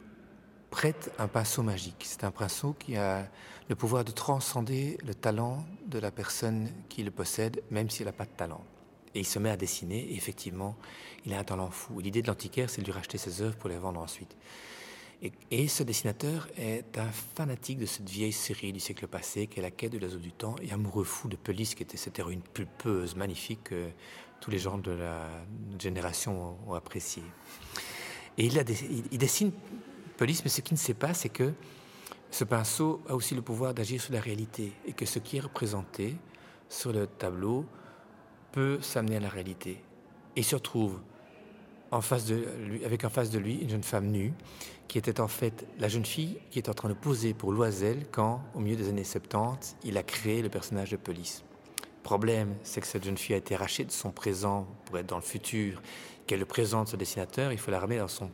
prête 0.69 1.11
un 1.17 1.27
pinceau 1.27 1.63
magique. 1.63 2.03
C'est 2.05 2.23
un 2.23 2.31
pinceau 2.31 2.73
qui 2.73 2.97
a 2.97 3.27
le 3.67 3.75
pouvoir 3.75 4.05
de 4.05 4.11
transcender 4.11 4.97
le 5.03 5.15
talent 5.15 5.65
de 5.87 5.97
la 5.97 6.11
personne 6.11 6.69
qui 6.87 7.03
le 7.03 7.11
possède, 7.11 7.63
même 7.71 7.89
s'il 7.89 8.05
n'a 8.05 8.13
pas 8.13 8.25
de 8.25 8.31
talent. 8.31 8.63
Et 9.13 9.19
il 9.19 9.25
se 9.25 9.39
met 9.39 9.49
à 9.49 9.57
dessiner, 9.57 9.99
et 9.99 10.15
effectivement, 10.15 10.77
il 11.25 11.33
a 11.33 11.39
un 11.39 11.43
talent 11.43 11.69
fou. 11.69 11.99
L'idée 11.99 12.21
de 12.21 12.27
l'antiquaire, 12.27 12.69
c'est 12.69 12.81
de 12.81 12.85
lui 12.85 12.93
racheter 12.93 13.17
ses 13.17 13.41
œuvres 13.41 13.57
pour 13.57 13.69
les 13.69 13.77
vendre 13.77 13.99
ensuite. 13.99 14.35
Et, 15.51 15.67
ce 15.67 15.83
dessinateur 15.83 16.47
est 16.57 16.97
un 16.97 17.11
fanatique 17.11 17.77
de 17.77 17.85
cette 17.85 18.09
vieille 18.09 18.31
série 18.31 18.73
du 18.73 18.79
siècle 18.79 19.05
passé, 19.05 19.45
qui 19.45 19.59
est 19.59 19.61
La 19.61 19.69
quête 19.69 19.91
de 19.91 19.99
l'oiseau 19.99 20.17
du 20.17 20.31
temps, 20.31 20.55
et 20.63 20.71
amoureux 20.71 21.03
fou 21.03 21.27
de 21.27 21.35
Police, 21.35 21.75
qui 21.75 21.83
était 21.83 21.97
cette 21.97 22.17
héroïne 22.17 22.41
pulpeuse, 22.41 23.15
magnifique, 23.15 23.65
que 23.65 23.89
tous 24.39 24.49
les 24.49 24.57
gens 24.57 24.79
de 24.79 24.91
la 24.91 25.29
génération 25.77 26.57
ont, 26.67 26.73
apprécié. 26.73 27.21
Et 28.39 28.45
il, 28.45 28.65
il, 29.11 29.17
dessine 29.19 29.51
Police, 30.17 30.43
mais 30.43 30.49
ce 30.49 30.61
qu'il 30.61 30.73
ne 30.73 30.79
sait 30.79 30.95
pas, 30.95 31.13
c'est 31.13 31.29
que 31.29 31.53
ce 32.31 32.43
pinceau 32.43 33.03
a 33.07 33.13
aussi 33.13 33.35
le 33.35 33.43
pouvoir 33.43 33.75
d'agir 33.75 34.01
sur 34.01 34.13
la 34.13 34.21
réalité, 34.21 34.71
et 34.87 34.93
que 34.93 35.05
ce 35.05 35.19
qui 35.19 35.37
est 35.37 35.41
représenté 35.41 36.15
sur 36.67 36.91
le 36.93 37.05
tableau 37.05 37.67
peut 38.51 38.79
s'amener 38.81 39.17
à 39.17 39.19
la 39.19 39.29
réalité. 39.29 39.81
Et 40.35 40.43
se 40.43 40.55
retrouve 40.55 40.99
en 41.91 42.01
face 42.01 42.25
de 42.25 42.45
lui, 42.59 42.85
avec 42.85 43.03
en 43.03 43.09
face 43.09 43.29
de 43.29 43.39
lui 43.39 43.57
une 43.57 43.69
jeune 43.69 43.83
femme 43.83 44.07
nue 44.07 44.33
qui 44.87 44.97
était 44.97 45.19
en 45.19 45.27
fait 45.27 45.65
la 45.79 45.87
jeune 45.87 46.05
fille 46.05 46.37
qui 46.49 46.59
est 46.59 46.69
en 46.69 46.73
train 46.73 46.89
de 46.89 46.93
poser 46.93 47.33
pour 47.33 47.51
Loisel 47.51 48.05
quand, 48.11 48.41
au 48.55 48.59
milieu 48.59 48.75
des 48.75 48.89
années 48.89 49.03
70, 49.03 49.77
il 49.83 49.97
a 49.97 50.03
créé 50.03 50.41
le 50.41 50.49
personnage 50.49 50.91
de 50.91 50.97
police. 50.97 51.43
Problème, 52.03 52.55
c'est 52.63 52.81
que 52.81 52.87
cette 52.87 53.03
jeune 53.03 53.17
fille 53.17 53.35
a 53.35 53.37
été 53.37 53.55
arrachée 53.55 53.85
de 53.85 53.91
son 53.91 54.11
présent 54.11 54.67
pour 54.85 54.97
être 54.97 55.05
dans 55.05 55.17
le 55.17 55.21
futur, 55.21 55.81
qu'elle 56.25 56.39
le 56.39 56.45
présente 56.45 56.87
ce 56.87 56.95
dessinateur, 56.95 57.51
il 57.51 57.57
faut 57.57 57.71
la 57.71 57.79
ramener 57.79 57.99
dans, 57.99 58.07
son, 58.07 58.31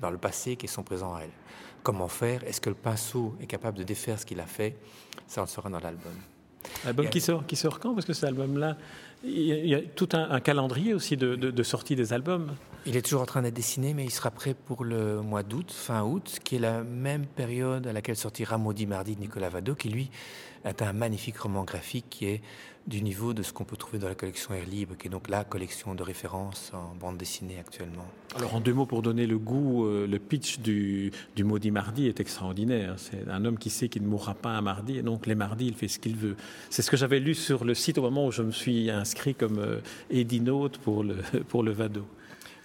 dans 0.00 0.10
le 0.10 0.18
passé 0.18 0.56
qui 0.56 0.66
est 0.66 0.68
son 0.68 0.82
présent 0.82 1.14
à 1.14 1.22
elle. 1.22 1.30
Comment 1.82 2.08
faire? 2.08 2.44
Est-ce 2.44 2.60
que 2.60 2.70
le 2.70 2.76
pinceau 2.76 3.34
est 3.40 3.46
capable 3.46 3.78
de 3.78 3.82
défaire 3.82 4.18
ce 4.18 4.26
qu'il 4.26 4.40
a 4.40 4.46
fait? 4.46 4.76
Ça, 5.26 5.40
on 5.40 5.44
le 5.44 5.50
saura 5.50 5.70
dans 5.70 5.80
l'album. 5.80 6.14
Album 6.86 7.08
qui 7.08 7.20
sort, 7.20 7.46
qui 7.46 7.56
sort 7.56 7.78
quand? 7.80 7.94
Parce 7.94 8.06
que 8.06 8.12
cet 8.12 8.24
album-là, 8.24 8.76
il 9.24 9.66
y 9.66 9.74
a 9.74 9.80
tout 9.80 10.08
un, 10.12 10.40
calendrier 10.40 10.94
aussi 10.94 11.16
de, 11.16 11.34
de, 11.34 11.62
sortie 11.62 11.96
des 11.96 12.12
albums. 12.12 12.52
Il 12.86 12.96
est 12.96 13.02
toujours 13.02 13.20
en 13.20 13.26
train 13.26 13.42
d'être 13.42 13.54
dessiné, 13.54 13.92
mais 13.92 14.04
il 14.04 14.10
sera 14.10 14.30
prêt 14.30 14.54
pour 14.54 14.84
le 14.84 15.20
mois 15.20 15.42
d'août, 15.42 15.70
fin 15.70 16.02
août, 16.02 16.38
qui 16.42 16.56
est 16.56 16.60
la 16.60 16.82
même 16.82 17.26
période 17.26 17.86
à 17.86 17.92
laquelle 17.92 18.16
sortira 18.16 18.56
Maudit 18.56 18.86
Mardi 18.86 19.16
de 19.16 19.20
Nicolas 19.20 19.50
Vado, 19.50 19.74
qui 19.74 19.90
lui 19.90 20.10
est 20.64 20.80
un 20.80 20.94
magnifique 20.94 21.36
roman 21.38 21.64
graphique 21.64 22.06
qui 22.08 22.26
est 22.26 22.42
du 22.86 23.02
niveau 23.02 23.34
de 23.34 23.42
ce 23.42 23.52
qu'on 23.52 23.64
peut 23.64 23.76
trouver 23.76 23.98
dans 23.98 24.08
la 24.08 24.14
collection 24.14 24.54
Air 24.54 24.64
Libre, 24.64 24.96
qui 24.96 25.08
est 25.08 25.10
donc 25.10 25.28
la 25.28 25.44
collection 25.44 25.94
de 25.94 26.02
référence 26.02 26.72
en 26.72 26.94
bande 26.94 27.18
dessinée 27.18 27.58
actuellement. 27.58 28.06
Alors 28.34 28.54
en 28.54 28.60
deux 28.60 28.72
mots 28.72 28.86
pour 28.86 29.02
donner 29.02 29.26
le 29.26 29.38
goût, 29.38 29.84
euh, 29.84 30.06
le 30.06 30.18
pitch 30.18 30.60
du, 30.60 31.12
du 31.36 31.44
Maudit 31.44 31.70
Mardi 31.70 32.06
est 32.06 32.18
extraordinaire. 32.18 32.94
C'est 32.96 33.28
un 33.28 33.44
homme 33.44 33.58
qui 33.58 33.68
sait 33.68 33.90
qu'il 33.90 34.02
ne 34.02 34.08
mourra 34.08 34.34
pas 34.34 34.50
un 34.50 34.62
mardi, 34.62 34.96
et 34.96 35.02
donc 35.02 35.26
les 35.26 35.34
mardis, 35.34 35.66
il 35.66 35.74
fait 35.74 35.88
ce 35.88 35.98
qu'il 35.98 36.16
veut. 36.16 36.36
C'est 36.70 36.80
ce 36.80 36.90
que 36.90 36.96
j'avais 36.96 37.20
lu 37.20 37.34
sur 37.34 37.64
le 37.64 37.74
site 37.74 37.98
au 37.98 38.02
moment 38.02 38.26
où 38.26 38.32
je 38.32 38.42
me 38.42 38.52
suis 38.52 38.90
inscrit 38.90 39.34
comme 39.34 39.58
euh, 39.58 39.80
édinote 40.08 40.78
pour 40.78 41.04
le, 41.04 41.16
pour 41.48 41.62
le 41.62 41.72
Vado. 41.72 42.06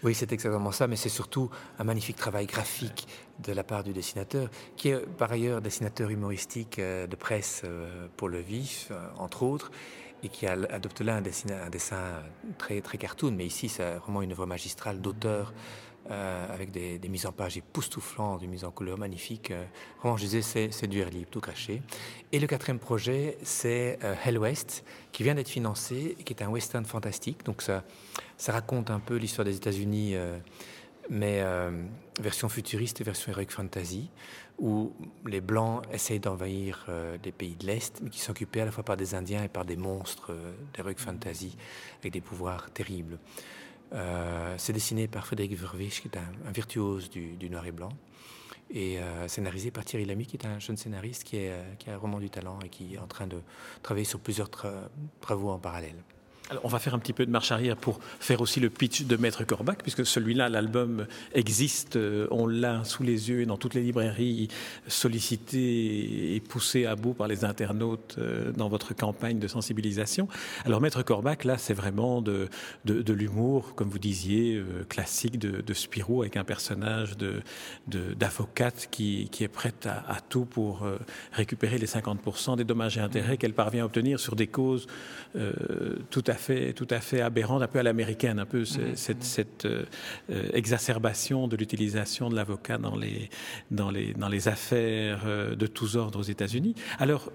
Oui, 0.04 0.14
c'est 0.14 0.32
exactement 0.32 0.72
ça, 0.72 0.88
mais 0.88 0.96
c'est 0.96 1.10
surtout 1.10 1.50
un 1.80 1.84
magnifique 1.84 2.18
travail 2.18 2.46
graphique 2.46 3.08
de 3.40 3.54
la 3.54 3.64
part 3.64 3.84
du 3.84 3.94
dessinateur, 3.94 4.50
qui 4.75 4.90
est 4.90 5.00
par 5.18 5.32
ailleurs 5.32 5.62
dessinateur 5.62 6.10
humoristique 6.10 6.80
euh, 6.80 7.08
de 7.08 7.16
presse 7.16 7.64
pour 8.18 8.30
le 8.30 8.40
vif, 8.40 8.92
entre 9.18 9.44
autres, 9.44 9.72
et 10.24 10.30
qui 10.30 10.48
adopte 10.48 11.02
là 11.02 11.16
un 11.16 11.22
dessin, 11.22 11.50
un 11.66 11.70
dessin 11.70 12.24
très, 12.58 12.82
très 12.82 12.98
cartoon, 12.98 13.32
mais 13.32 13.46
ici 13.46 13.70
c'est 13.70 13.96
vraiment 13.98 14.22
une 14.22 14.32
œuvre 14.32 14.46
magistrale 14.46 15.02
d'auteur 15.02 15.54
euh, 16.12 16.54
avec 16.54 16.70
des, 16.70 17.00
mises 17.10 17.26
en 17.26 17.32
page 17.32 17.58
époustouflantes, 17.58 18.42
des 18.42 18.46
mises 18.46 18.64
en 18.64 18.70
couleur 18.70 18.96
magnifiques. 18.96 19.50
Euh, 19.50 19.64
vraiment, 20.00 20.18
je 20.18 20.26
disais, 20.28 20.70
c'est 20.70 20.88
du 20.88 21.00
air 21.00 21.10
libre, 21.10 21.30
tout 21.32 21.42
caché. 21.42 21.82
Et 22.32 22.40
le 22.40 22.46
quatrième 22.46 22.78
projet, 22.78 23.40
c'est 23.42 23.98
euh, 24.04 24.14
Hell 24.24 24.38
West, 24.38 24.84
qui 25.12 25.24
vient 25.24 25.34
d'être 25.34 25.50
financé, 25.50 26.16
qui 26.24 26.32
est 26.32 26.44
un 26.44 26.50
western 26.50 26.86
fantastique. 26.86 27.44
Donc 27.44 27.64
ça, 27.64 27.84
raconte 28.48 28.92
un 28.92 29.00
peu 29.00 29.16
l'histoire 29.16 29.46
des 29.46 29.56
États-Unis, 29.56 30.16
mais 31.10 31.44
version 32.20 32.50
futuriste 32.50 33.02
et 33.02 33.04
version 33.04 33.32
heroic 33.32 33.50
fantasy 33.50 34.10
où 34.60 34.94
les 35.26 35.42
Blancs 35.42 35.84
essayent 35.92 36.20
d'envahir 36.20 36.86
les 37.24 37.32
pays 37.32 37.56
de 37.56 37.66
l'Est, 37.66 38.02
mais 38.04 38.10
qui 38.10 38.20
sont 38.20 38.32
occupés 38.32 38.62
à 38.62 38.66
la 38.66 38.72
fois 38.72 38.84
par 38.84 38.98
des 38.98 39.16
Indiens 39.16 39.44
et 39.44 39.48
par 39.48 39.66
des 39.66 39.76
monstres 39.76 40.34
d'heroic 40.76 40.98
fantasy, 40.98 41.58
avec 42.00 42.14
des 42.14 42.22
pouvoirs 42.22 42.70
terribles. 42.72 43.18
Euh, 43.94 44.56
c'est 44.58 44.74
dessiné 44.74 45.08
par 45.08 45.25
Frédéric 45.25 45.58
Verwisch, 45.58 46.01
qui 46.01 46.08
est 46.08 46.18
un, 46.18 46.51
virtuose 46.51 47.10
du, 47.10 47.50
noir 47.50 47.65
et 47.65 47.72
blanc, 47.72 47.89
et 48.74 48.98
scénarisé 49.27 49.70
par 49.70 49.86
Thierry 49.86 50.06
Lamy, 50.06 50.25
qui 50.25 50.38
est 50.38 50.46
un 50.46 50.60
jeune 50.60 50.75
scénariste 50.75 51.24
qui, 51.24 51.38
est, 51.38 51.54
qui 51.77 51.89
a 51.89 52.00
du 52.20 52.30
talent 52.30 52.60
et 52.65 52.70
qui 52.70 52.96
est 52.96 52.98
en 52.98 53.08
train 53.08 53.27
de 53.27 53.42
travailler 53.84 54.06
sur 54.06 54.20
plusieurs 54.20 54.50
travaux 55.22 55.50
en 55.50 55.60
parallèle 55.60 56.04
on 56.64 56.68
va 56.68 56.80
faire 56.80 56.94
un 56.94 57.00
petit 57.00 57.14
peu 57.14 57.25
de 57.25 57.32
marche 57.32 57.52
arrière 57.52 57.75
pour 57.75 58.00
faire 58.20 58.42
aussi 58.42 58.60
le 58.60 58.70
pitch 58.70 59.04
de 59.04 59.18
Maître 59.18 59.44
Corbac, 59.44 59.82
puisque 59.82 60.06
celui-là, 60.06 60.50
l'album 60.50 61.08
existe, 61.34 61.96
euh, 61.96 62.28
on 62.30 62.46
l'a 62.46 62.84
sous 62.84 63.04
les 63.04 63.30
yeux 63.30 63.46
dans 63.46 63.58
toutes 63.58 63.74
les 63.74 63.82
librairies, 63.82 64.48
sollicité 64.88 66.36
et 66.36 66.40
poussé 66.40 66.86
à 66.86 66.96
bout 66.96 67.14
par 67.14 67.28
les 67.28 67.46
internautes 67.46 68.16
euh, 68.20 68.52
dans 68.52 68.70
votre 68.70 68.94
campagne 68.94 69.40
de 69.40 69.48
sensibilisation. 69.48 70.28
Alors 70.66 70.82
Maître 70.82 71.02
Corbac, 71.02 71.46
là, 71.46 71.58
c'est 71.58 71.74
vraiment 71.74 72.22
de, 72.22 72.48
l'humour, 72.86 73.74
comme 73.75 73.90
vous 73.90 74.00
disiez, 74.00 74.56
euh, 74.56 74.84
classique 74.88 75.40
de, 75.40 75.74
Spirou, 75.74 76.22
avec 76.22 76.38
un 76.38 76.46
personnage 76.46 77.18
d'avocate 77.88 78.88
qui, 78.92 79.30
est 79.42 79.48
prête 79.50 79.88
à, 79.88 80.20
tout 80.30 80.46
pour 80.46 80.88
récupérer 81.34 81.78
les 81.78 81.86
50% 81.86 82.56
des 82.56 82.64
dommages 82.64 82.98
et 82.98 83.02
intérêts 83.02 83.36
qu'elle 83.36 83.54
parvient 83.54 83.84
à 83.84 83.86
obtenir 83.88 84.22
sur 84.22 84.38
des 84.38 84.48
causes 84.48 84.88
tout 86.10 86.24
à 86.28 86.35
fait, 86.36 86.74
tout 86.74 86.88
à 86.89 87.00
fait 87.00 87.22
aberrante, 87.22 87.62
un 87.62 87.68
peu 87.68 87.80
à 87.80 87.84
l'américaine, 87.84 88.39
un 88.39 88.46
peu 88.46 88.60
mhm. 88.60 88.96
cette, 88.96 89.65
euh, 89.65 89.86
euh, 90.30 90.50
exacerbation 90.54 91.48
de 91.48 91.56
l'utilisation 91.56 92.30
de 92.30 92.36
l'avocat 92.36 92.77
dans 92.77 92.96
les, 92.96 93.30
dans, 93.72 93.92
les, 93.92 94.13
dans 94.13 94.30
les 94.30 94.48
affaires 94.48 95.24
euh, 95.25 95.56
de 95.56 95.68
tous 95.68 95.96
ordres 95.96 96.20
aux 96.20 96.24
États-Unis. 96.24 96.75
Alors, 97.00 97.32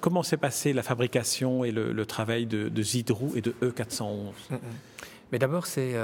comment 0.00 0.22
s'est 0.22 0.36
passée 0.36 0.72
la 0.72 0.82
fabrication 0.82 1.64
et 1.64 1.72
le, 1.72 2.06
travail 2.06 2.46
de, 2.46 2.68
de, 2.68 2.82
Zidrou 2.82 3.32
et 3.36 3.40
de 3.40 3.54
E411 3.62 4.32
mm, 4.50 4.54
mm. 4.54 4.58
Mais 5.32 5.38
d'abord, 5.38 5.66
c'est 5.66 5.94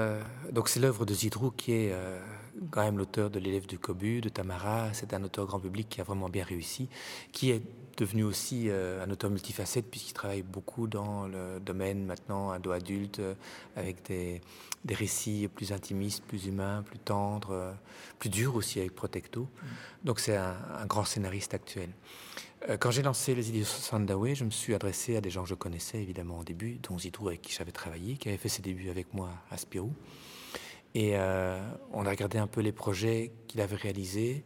donc 0.53 0.69
c'est 0.69 0.79
l'œuvre 0.79 1.05
de 1.05 1.13
Zidrou 1.13 1.51
qui 1.51 1.73
est 1.73 1.93
quand 2.71 2.85
même 2.85 2.97
l'auteur 2.97 3.29
de 3.29 3.41
l'élève 3.41 3.67
du 3.67 3.77
Cobu, 3.77 4.21
de 4.21 4.29
Tamara. 4.29 4.91
C'est 4.93 5.15
un 5.15 5.23
auteur 5.25 5.47
grand 5.47 5.59
public 5.59 5.89
qui 5.89 6.01
a 6.01 6.05
vraiment 6.05 6.29
bien 6.29 6.45
réussi, 6.45 6.89
qui 7.33 7.51
est 7.51 7.63
devenu 7.97 8.25
aussi 8.25 8.69
euh, 8.69 9.05
un 9.05 9.11
auteur 9.11 9.31
multifacette 9.31 9.87
puisqu'il 9.91 10.13
travaille 10.13 10.43
beaucoup 10.43 10.87
dans 10.87 11.27
le 11.27 11.61
domaine 11.61 12.05
maintenant 12.05 12.51
ado-adulte 12.51 13.21
euh, 13.21 13.35
avec 13.75 14.05
des, 14.07 14.41
des, 14.85 14.95
récits 14.95 15.49
plus 15.55 15.73
intimistes, 15.73 16.23
plus 16.25 16.47
humains, 16.47 16.83
plus 16.83 16.99
tendres, 16.99 17.53
euh, 17.53 17.73
plus 18.19 18.29
durs 18.29 18.55
aussi 18.55 18.81
avec 18.81 18.95
Protecto. 18.95 19.43
Mm. 19.43 19.67
Donc 20.05 20.21
c'est 20.21 20.37
un, 20.37 20.57
grand 20.87 21.05
scénariste 21.05 21.55
actuel. 21.55 21.91
Quand 22.81 22.91
j'ai 22.91 23.03
lancé 23.03 23.35
les 23.35 23.51
idées 23.51 23.61
de 23.61 23.65
Sandaway, 23.65 24.35
je 24.35 24.45
me 24.45 24.51
suis 24.51 24.75
adressé 24.75 25.17
à 25.17 25.21
des 25.21 25.31
gens 25.31 25.45
que 25.45 25.49
je 25.51 25.55
connaissais 25.55 26.03
évidemment 26.03 26.39
au 26.39 26.43
début, 26.43 26.79
dont 26.83 26.99
Zidrou 26.99 27.29
avec 27.29 27.43
qui 27.43 27.53
j'avais 27.53 27.71
travaillé, 27.71 28.17
qui 28.17 28.29
avait 28.29 28.39
fait 28.39 28.49
ses 28.49 28.63
débuts 28.63 28.91
avec 28.91 29.13
moi 29.15 29.31
à 29.51 29.57
Spirou. 29.57 29.93
Et 30.95 31.17
on 31.93 32.07
a 32.07 32.11
regardé 32.11 32.39
un 32.39 32.47
peu 32.49 32.63
les 32.63 32.73
projets 32.73 33.31
qu'il 33.47 33.61
avait 33.61 33.77
réalisés 33.77 34.43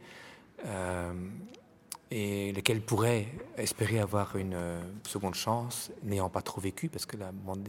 et 2.10 2.52
lequel 2.52 2.80
pourrait 2.80 3.28
espérer 3.56 4.00
avoir 4.00 4.36
une 4.36 4.54
euh, 4.54 4.80
seconde 5.06 5.34
chance, 5.34 5.92
n'ayant 6.02 6.28
pas 6.28 6.42
trop 6.42 6.60
vécu, 6.60 6.88
parce 6.88 7.06
que 7.06 7.16
la 7.16 7.30
bande, 7.30 7.68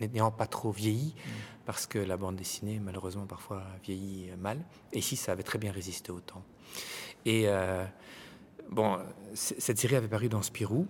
n'ayant 0.00 0.30
pas 0.30 0.46
trop 0.46 0.70
vieilli, 0.70 1.14
mm. 1.16 1.30
parce 1.64 1.86
que 1.86 1.98
la 1.98 2.16
bande 2.16 2.36
dessinée, 2.36 2.78
malheureusement, 2.78 3.26
parfois 3.26 3.62
vieillit 3.82 4.30
mal. 4.38 4.58
Et 4.92 4.98
ici, 4.98 5.16
ça 5.16 5.32
avait 5.32 5.42
très 5.42 5.58
bien 5.58 5.72
résisté 5.72 6.12
au 6.12 6.20
temps. 6.20 6.42
Et 7.24 7.44
euh, 7.46 7.84
bon, 8.70 8.98
cette 9.32 9.78
série 9.78 9.96
avait 9.96 10.08
paru 10.08 10.28
dans 10.28 10.42
Spirou. 10.42 10.86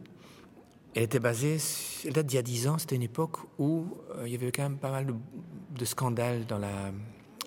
Elle 0.96 1.04
était 1.04 1.20
basée, 1.20 1.58
elle 2.04 2.12
date 2.12 2.26
d'il 2.26 2.36
y 2.36 2.38
a 2.38 2.42
dix 2.42 2.68
ans, 2.68 2.78
c'était 2.78 2.96
une 2.96 3.02
époque 3.02 3.38
où 3.58 3.86
euh, 4.16 4.26
il 4.26 4.32
y 4.32 4.36
avait 4.36 4.50
quand 4.52 4.62
même 4.62 4.78
pas 4.78 4.90
mal 4.90 5.06
de, 5.06 5.14
de 5.78 5.84
scandales 5.84 6.46
dans 6.46 6.58
la, 6.58 6.92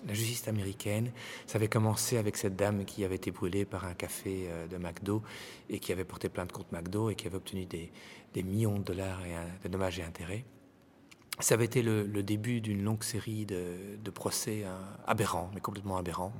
la 0.06 0.14
justice 0.14 0.46
américaine. 0.48 1.10
Ça 1.46 1.56
avait 1.56 1.68
commencé 1.68 2.16
avec 2.16 2.36
cette 2.36 2.56
dame 2.56 2.84
qui 2.84 3.04
avait 3.04 3.16
été 3.16 3.30
brûlée 3.30 3.64
par 3.64 3.84
un 3.84 3.94
café 3.94 4.48
de 4.70 4.76
McDo 4.76 5.22
et 5.68 5.78
qui 5.78 5.92
avait 5.92 6.04
porté 6.04 6.28
plainte 6.28 6.52
contre 6.52 6.72
McDo 6.72 7.10
et 7.10 7.14
qui 7.14 7.26
avait 7.26 7.36
obtenu 7.36 7.66
des, 7.66 7.90
millions 8.42 8.78
de 8.78 8.84
dollars 8.84 9.20
de 9.64 9.68
dommages 9.68 9.98
et 9.98 10.04
intérêts. 10.04 10.44
Ça 11.40 11.54
avait 11.54 11.64
été 11.64 11.82
le, 11.82 12.22
début 12.22 12.60
d'une 12.60 12.82
longue 12.82 13.02
série 13.02 13.46
de, 13.46 14.10
procès 14.10 14.64
aberrants, 15.06 15.50
mais 15.54 15.60
complètement 15.60 15.96
aberrants. 15.96 16.32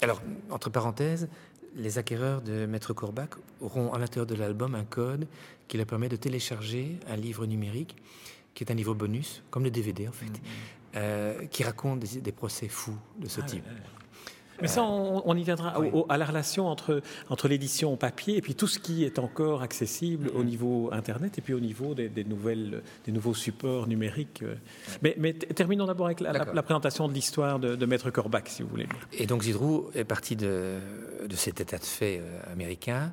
alors, 0.00 0.22
entre 0.50 0.70
parenthèses, 0.70 1.28
les 1.76 1.98
acquéreurs 1.98 2.42
de 2.42 2.66
Maître 2.66 2.92
Corbac 2.92 3.30
auront 3.60 3.92
à 3.92 3.98
l'intérieur 3.98 4.26
de 4.26 4.34
l'album 4.34 4.74
un 4.74 4.84
code 4.84 5.26
qui 5.68 5.76
leur 5.76 5.86
permet 5.86 6.08
de 6.08 6.16
télécharger 6.16 6.98
un 7.06 7.16
livre 7.16 7.46
numérique, 7.46 7.96
qui 8.54 8.64
est 8.64 8.70
un 8.70 8.74
livre 8.74 8.94
bonus, 8.94 9.42
comme 9.50 9.64
le 9.64 9.70
DVD 9.70 10.08
en 10.08 10.12
fait, 10.12 10.26
mm-hmm. 10.26 10.79
Euh, 10.96 11.46
qui 11.46 11.62
raconte 11.62 12.00
des, 12.00 12.32
procès 12.32 12.68
fous 12.68 12.98
de 13.18 13.28
ce 13.28 13.40
ah 13.40 13.46
type. 13.46 13.64
Mais 14.60 14.68
ça, 14.68 14.82
on, 14.82 15.36
y 15.36 15.42
viendra 15.42 15.74
à 16.08 16.18
la 16.18 16.24
relation 16.26 16.66
entre, 16.66 17.02
entre 17.30 17.48
l'édition 17.48 17.96
papier 17.96 18.36
et 18.36 18.42
puis 18.42 18.54
tout 18.54 18.66
ce 18.66 18.78
qui 18.78 19.04
est 19.04 19.18
encore 19.18 19.62
accessible 19.62 20.30
au 20.34 20.44
niveau 20.44 20.90
Internet 20.92 21.38
et 21.38 21.40
puis 21.40 21.54
au 21.54 21.60
niveau 21.60 21.94
des, 21.94 22.24
nouvelles, 22.24 22.82
des 23.06 23.12
nouveaux 23.12 23.34
supports 23.34 23.86
numériques. 23.86 24.44
Mais, 25.02 25.14
mais 25.18 25.32
terminons 25.32 25.86
d'abord 25.86 26.06
avec 26.06 26.20
la, 26.20 26.62
présentation 26.62 27.08
de 27.08 27.14
l'histoire 27.14 27.58
de, 27.58 27.86
Maître 27.86 28.10
Corbac, 28.10 28.48
si 28.48 28.62
vous 28.62 28.68
voulez. 28.68 28.86
Et 29.12 29.26
donc 29.26 29.42
Zidrou 29.44 29.90
est 29.94 30.04
parti 30.04 30.36
de, 30.36 30.78
de 31.26 31.36
cet 31.36 31.60
état 31.60 31.78
de 31.78 31.84
fait 31.84 32.20
euh, 32.20 32.52
américain 32.52 33.12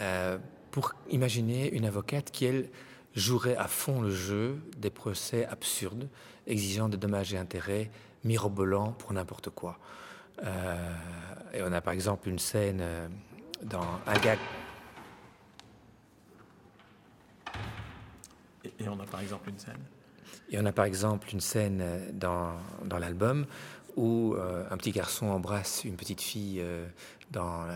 euh, 0.00 0.38
pour 0.70 0.94
imaginer 1.10 1.72
une 1.72 1.84
avocate 1.84 2.30
qui, 2.30 2.46
elle, 2.46 2.68
jouerait 3.14 3.56
à 3.56 3.68
fond 3.68 4.00
le 4.00 4.10
jeu 4.10 4.58
des 4.76 4.90
procès 4.90 5.46
absurdes, 5.46 6.08
exigeant 6.46 6.88
des 6.88 6.96
dommages 6.96 7.34
et 7.34 7.38
intérêts 7.38 7.90
mirobolants 8.24 8.92
pour 8.92 9.12
n'importe 9.12 9.50
quoi. 9.50 9.78
Euh, 10.44 10.94
et 11.52 11.62
on 11.62 11.72
a 11.72 11.80
par 11.80 11.92
exemple 11.92 12.28
une 12.28 12.38
scène 12.38 12.80
euh, 12.80 13.08
dans 13.62 13.86
un 14.06 14.14
gag. 14.14 14.38
Et 18.78 18.88
on 18.88 18.98
a 18.98 19.04
par 19.04 19.20
exemple 19.20 19.50
une 19.50 19.58
scène 19.58 19.80
Et 20.50 20.58
on 20.58 20.64
a 20.64 20.72
par 20.72 20.86
exemple 20.86 21.28
une 21.32 21.40
scène 21.40 21.80
euh, 21.82 22.10
dans, 22.12 22.54
dans 22.84 22.98
l'album 22.98 23.46
où 23.96 24.34
un 24.70 24.76
petit 24.76 24.92
garçon 24.92 25.26
embrasse 25.26 25.84
une 25.84 25.96
petite 25.96 26.20
fille 26.20 26.64
dans, 27.30 27.66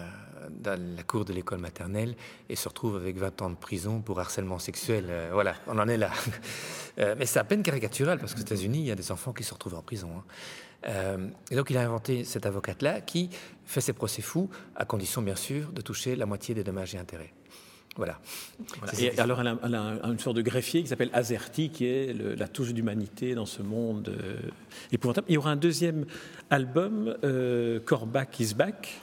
dans, 0.50 0.80
la 0.96 1.02
cour 1.02 1.24
de 1.24 1.32
l'école 1.32 1.58
maternelle 1.58 2.14
et 2.48 2.56
se 2.56 2.68
retrouve 2.68 2.96
avec 2.96 3.16
20 3.16 3.42
ans 3.42 3.50
de 3.50 3.56
prison 3.56 4.00
pour 4.00 4.18
harcèlement 4.18 4.58
sexuel. 4.58 5.10
voilà, 5.32 5.54
on 5.66 5.78
en 5.78 5.88
est 5.88 5.96
là. 5.98 6.10
mais 6.96 7.26
c'est 7.26 7.38
à 7.38 7.44
peine 7.44 7.62
caricatural 7.62 8.18
parce 8.18 8.34
qu'aux 8.34 8.40
États-Unis, 8.40 8.78
il 8.78 8.86
y 8.86 8.90
a 8.90 8.96
des 8.96 9.12
enfants 9.12 9.32
qui 9.32 9.44
se 9.44 9.52
retrouvent 9.52 9.76
en 9.76 9.82
prison. 9.82 10.10
Hein. 10.16 10.24
Euh, 10.88 11.28
et 11.50 11.56
donc 11.56 11.70
il 11.70 11.76
a 11.76 11.82
inventé 11.82 12.24
cette 12.24 12.46
avocate-là 12.46 13.00
qui 13.00 13.30
fait 13.64 13.80
ses 13.80 13.92
procès 13.92 14.22
fous, 14.22 14.48
à 14.74 14.84
condition 14.84 15.22
bien 15.22 15.36
sûr 15.36 15.72
de 15.72 15.80
toucher 15.80 16.16
la 16.16 16.26
moitié 16.26 16.54
des 16.54 16.64
dommages 16.64 16.94
et 16.94 16.98
intérêts. 16.98 17.32
Voilà. 17.96 18.18
Et 18.98 19.18
alors 19.18 19.40
elle 19.40 19.74
a, 19.74 19.98
une 20.04 20.18
sorte 20.18 20.36
de 20.36 20.42
greffier 20.42 20.82
qui 20.82 20.88
s'appelle 20.88 21.10
Azerty, 21.12 21.70
qui 21.70 21.86
est 21.86 22.14
la 22.14 22.48
touche 22.48 22.74
d'humanité 22.74 23.34
dans 23.34 23.46
ce 23.46 23.62
monde 23.62 24.08
euh, 24.08 24.36
épouvantable. 24.92 25.26
Il 25.30 25.34
y 25.34 25.38
aura 25.38 25.50
un 25.50 25.56
deuxième 25.56 26.04
album, 26.50 27.16
euh, 27.24 27.80
Corback 27.80 28.38
is 28.40 28.54
Back, 28.54 29.00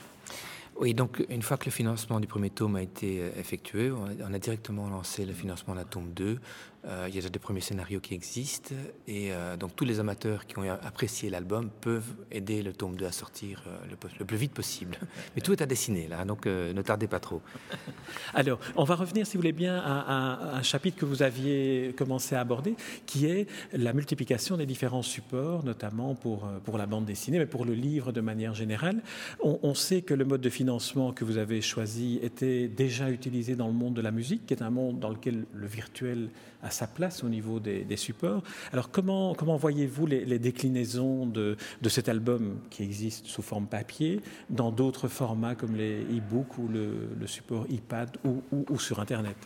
oui, 0.80 0.92
donc 0.92 1.24
une 1.28 1.42
fois 1.42 1.56
que 1.56 1.66
le 1.66 1.70
financement 1.70 2.18
du 2.18 2.26
premier 2.26 2.50
tome 2.50 2.76
a 2.76 2.82
été 2.82 3.20
euh, 3.20 3.30
effectué, 3.38 3.92
on 3.92 4.34
a, 4.34 4.38
directement 4.38 4.88
lancé 4.88 5.24
le 5.24 5.32
financement 5.32 5.74
de 5.74 5.78
la 5.78 5.84
tome 5.84 6.10
2. 6.14 6.38
Euh, 6.86 7.06
il 7.08 7.14
y 7.14 7.18
a 7.18 7.20
déjà 7.20 7.30
des 7.30 7.38
premiers 7.38 7.60
scénarios 7.60 8.00
qui 8.00 8.14
existent 8.14 8.74
et 9.08 9.32
euh, 9.32 9.56
donc 9.56 9.74
tous 9.74 9.84
les 9.84 10.00
amateurs 10.00 10.46
qui 10.46 10.58
ont 10.58 10.70
apprécié 10.70 11.30
l'album 11.30 11.70
peuvent 11.80 12.14
aider 12.30 12.62
le 12.62 12.72
tome 12.72 12.96
2 12.96 13.06
à 13.06 13.12
sortir 13.12 13.64
le, 13.88 13.96
plus 14.26 14.36
vite 14.36 14.52
possible. 14.52 14.98
Mais 15.34 15.42
tout 15.42 15.52
est 15.52 15.62
à 15.62 15.66
dessiner 15.66 16.08
là, 16.08 16.24
donc 16.24 16.46
ne 16.46 16.82
tardez 16.82 17.06
pas 17.06 17.20
trop. 17.20 17.40
Alors, 18.34 18.58
on 18.76 18.84
va 18.84 18.94
revenir, 18.94 19.26
si 19.26 19.36
vous 19.36 19.40
voulez 19.40 19.52
bien, 19.52 19.78
à, 19.78 20.56
un 20.56 20.62
chapitre 20.62 20.98
que 20.98 21.04
vous 21.04 21.22
aviez 21.22 21.94
commencé 21.96 22.34
à 22.34 22.40
aborder, 22.40 22.74
qui 23.06 23.26
est 23.26 23.46
la 23.72 23.92
multiplication 23.92 24.56
des 24.56 24.66
différents 24.66 25.02
supports, 25.02 25.64
notamment 25.64 26.14
pour, 26.14 26.48
pour 26.64 26.78
la 26.78 26.86
bande 26.86 27.04
dessinée, 27.04 27.38
mais 27.38 27.46
pour 27.46 27.64
le 27.64 27.74
livre 27.74 28.12
de 28.12 28.20
manière 28.20 28.54
générale. 28.54 29.02
On, 29.40 29.74
sait 29.74 30.02
que 30.02 30.14
le 30.14 30.24
mode 30.24 30.40
de 30.40 30.50
financement 30.50 31.12
que 31.12 31.24
vous 31.24 31.38
avez 31.38 31.60
choisi 31.60 32.18
était 32.22 32.68
déjà 32.68 33.10
utilisé 33.10 33.56
dans 33.56 33.66
le 33.66 33.72
monde 33.72 33.94
de 33.94 34.00
la 34.00 34.10
musique, 34.10 34.46
qui 34.46 34.54
est 34.54 34.62
un 34.62 34.70
monde 34.70 34.98
dans 34.98 35.10
lequel 35.10 35.46
le 35.52 35.66
virtuel 35.66 36.30
a 36.62 36.70
sa 36.74 36.86
place 36.86 37.24
au 37.24 37.28
niveau 37.28 37.60
des, 37.60 37.96
supports. 37.96 38.42
Alors 38.72 38.90
comment, 38.90 39.34
voyez-vous 39.56 40.06
les, 40.06 40.38
déclinaisons 40.38 41.26
de, 41.26 41.56
cet 41.88 42.08
album 42.08 42.58
qui 42.70 42.82
existe 42.82 43.26
sous 43.26 43.42
forme 43.42 43.66
papier 43.66 44.20
dans 44.50 44.72
d'autres 44.72 45.08
formats 45.08 45.54
comme 45.54 45.76
les 45.76 46.02
e-books 46.02 46.58
ou 46.58 46.68
le, 46.68 47.26
support 47.26 47.66
iPad 47.70 48.10
ou, 48.24 48.78
sur 48.78 49.00
Internet? 49.00 49.36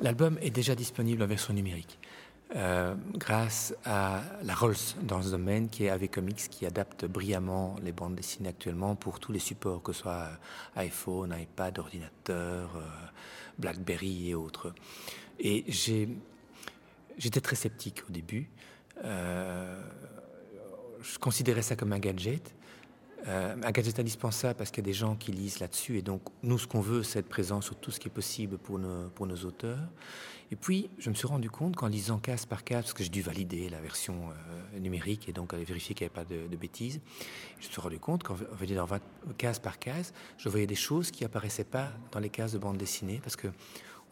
L'album 0.00 0.36
est 0.42 0.50
déjà 0.50 0.74
disponible 0.74 1.22
en 1.22 1.26
version 1.26 1.54
numérique. 1.54 1.98
Euh, 2.54 2.94
grâce 3.14 3.74
à 3.86 4.20
la 4.42 4.54
Rolls 4.54 4.74
dans 5.02 5.22
ce 5.22 5.30
domaine 5.30 5.70
qui 5.70 5.84
est 5.84 5.90
AV 5.90 6.08
Comics 6.08 6.50
qui 6.50 6.66
adapte 6.66 7.06
brillamment 7.06 7.76
les 7.82 7.92
bandes 7.92 8.14
dessinées 8.14 8.50
actuellement 8.50 8.94
pour 8.94 9.20
tous 9.20 9.32
les 9.32 9.38
supports, 9.38 9.82
que 9.82 9.94
ce 9.94 10.02
soit 10.02 10.28
euh, 10.28 10.34
iPhone, 10.76 11.34
iPad, 11.40 11.78
ordinateur, 11.78 12.76
euh, 12.76 12.80
BlackBerry 13.58 14.30
et 14.30 14.34
autres. 14.34 14.74
Et 15.38 15.64
j'étais 17.18 17.40
très 17.40 17.56
sceptique 17.56 18.02
au 18.08 18.12
début. 18.12 18.48
je 19.02 19.78
considérais 21.20 21.62
ça 21.62 21.76
comme 21.76 21.92
un 21.92 21.98
gadget. 21.98 22.54
un 23.26 23.70
gadget 23.70 23.98
indispensable 23.98 24.56
parce 24.56 24.70
qu'il 24.70 24.84
y 24.84 24.86
a 24.86 24.90
des 24.90 24.92
gens 24.92 25.16
qui 25.16 25.32
lisent 25.32 25.60
là-dessus 25.60 25.98
et 25.98 26.02
donc 26.02 26.22
nous 26.42 26.58
ce 26.58 26.66
qu'on 26.66 26.80
veut 26.80 27.02
c'est 27.02 27.20
être 27.20 27.28
présent 27.28 27.60
sur 27.60 27.76
tout 27.76 27.90
ce 27.90 28.00
qui 28.00 28.08
est 28.08 28.12
possible 28.12 28.58
pour 28.58 28.78
nos, 28.78 29.36
auteurs 29.44 29.88
et 30.52 30.56
puis, 30.56 30.90
je 30.98 31.08
me 31.08 31.14
suis 31.14 31.26
rendu 31.26 31.48
compte 31.48 31.76
qu'en 31.76 31.86
lisant 31.86 32.18
case 32.18 32.44
par 32.44 32.62
case, 32.62 32.82
parce 32.82 32.92
que 32.92 33.02
j'ai 33.02 33.08
dû 33.08 33.22
valider 33.22 33.70
la 33.70 33.80
version 33.80 34.28
euh, 34.28 34.78
numérique 34.80 35.26
et 35.26 35.32
donc 35.32 35.54
vérifier 35.54 35.94
qu'il 35.94 36.06
n'y 36.06 36.10
avait 36.14 36.26
pas 36.26 36.30
de, 36.30 36.56
bêtises, 36.58 37.00
je 37.58 37.68
me 37.68 37.72
suis 37.72 37.80
rendu 37.80 37.98
compte 37.98 38.22
qu'en 38.22 38.34
dans 38.34 38.86
case 39.38 39.58
par 39.58 39.78
case, 39.78 40.12
je 40.36 40.50
voyais 40.50 40.66
des 40.66 40.74
choses 40.74 41.10
qui 41.10 41.24
apparaissaient 41.24 41.64
pas 41.64 41.88
dans 42.10 42.20
les 42.20 42.28
cases 42.28 42.52
de 42.52 42.58
bande 42.58 42.76
dessinée, 42.76 43.18
parce 43.22 43.34
que 43.34 43.48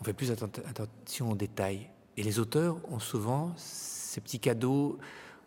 on 0.01 0.05
fait 0.05 0.13
plus 0.13 0.31
attention 0.31 1.31
aux 1.31 1.37
détails. 1.37 1.89
Et 2.17 2.23
les 2.23 2.39
auteurs 2.39 2.77
ont 2.91 2.99
souvent 2.99 3.53
ces 3.57 4.21
petits 4.21 4.41
cadeaux 4.41 4.99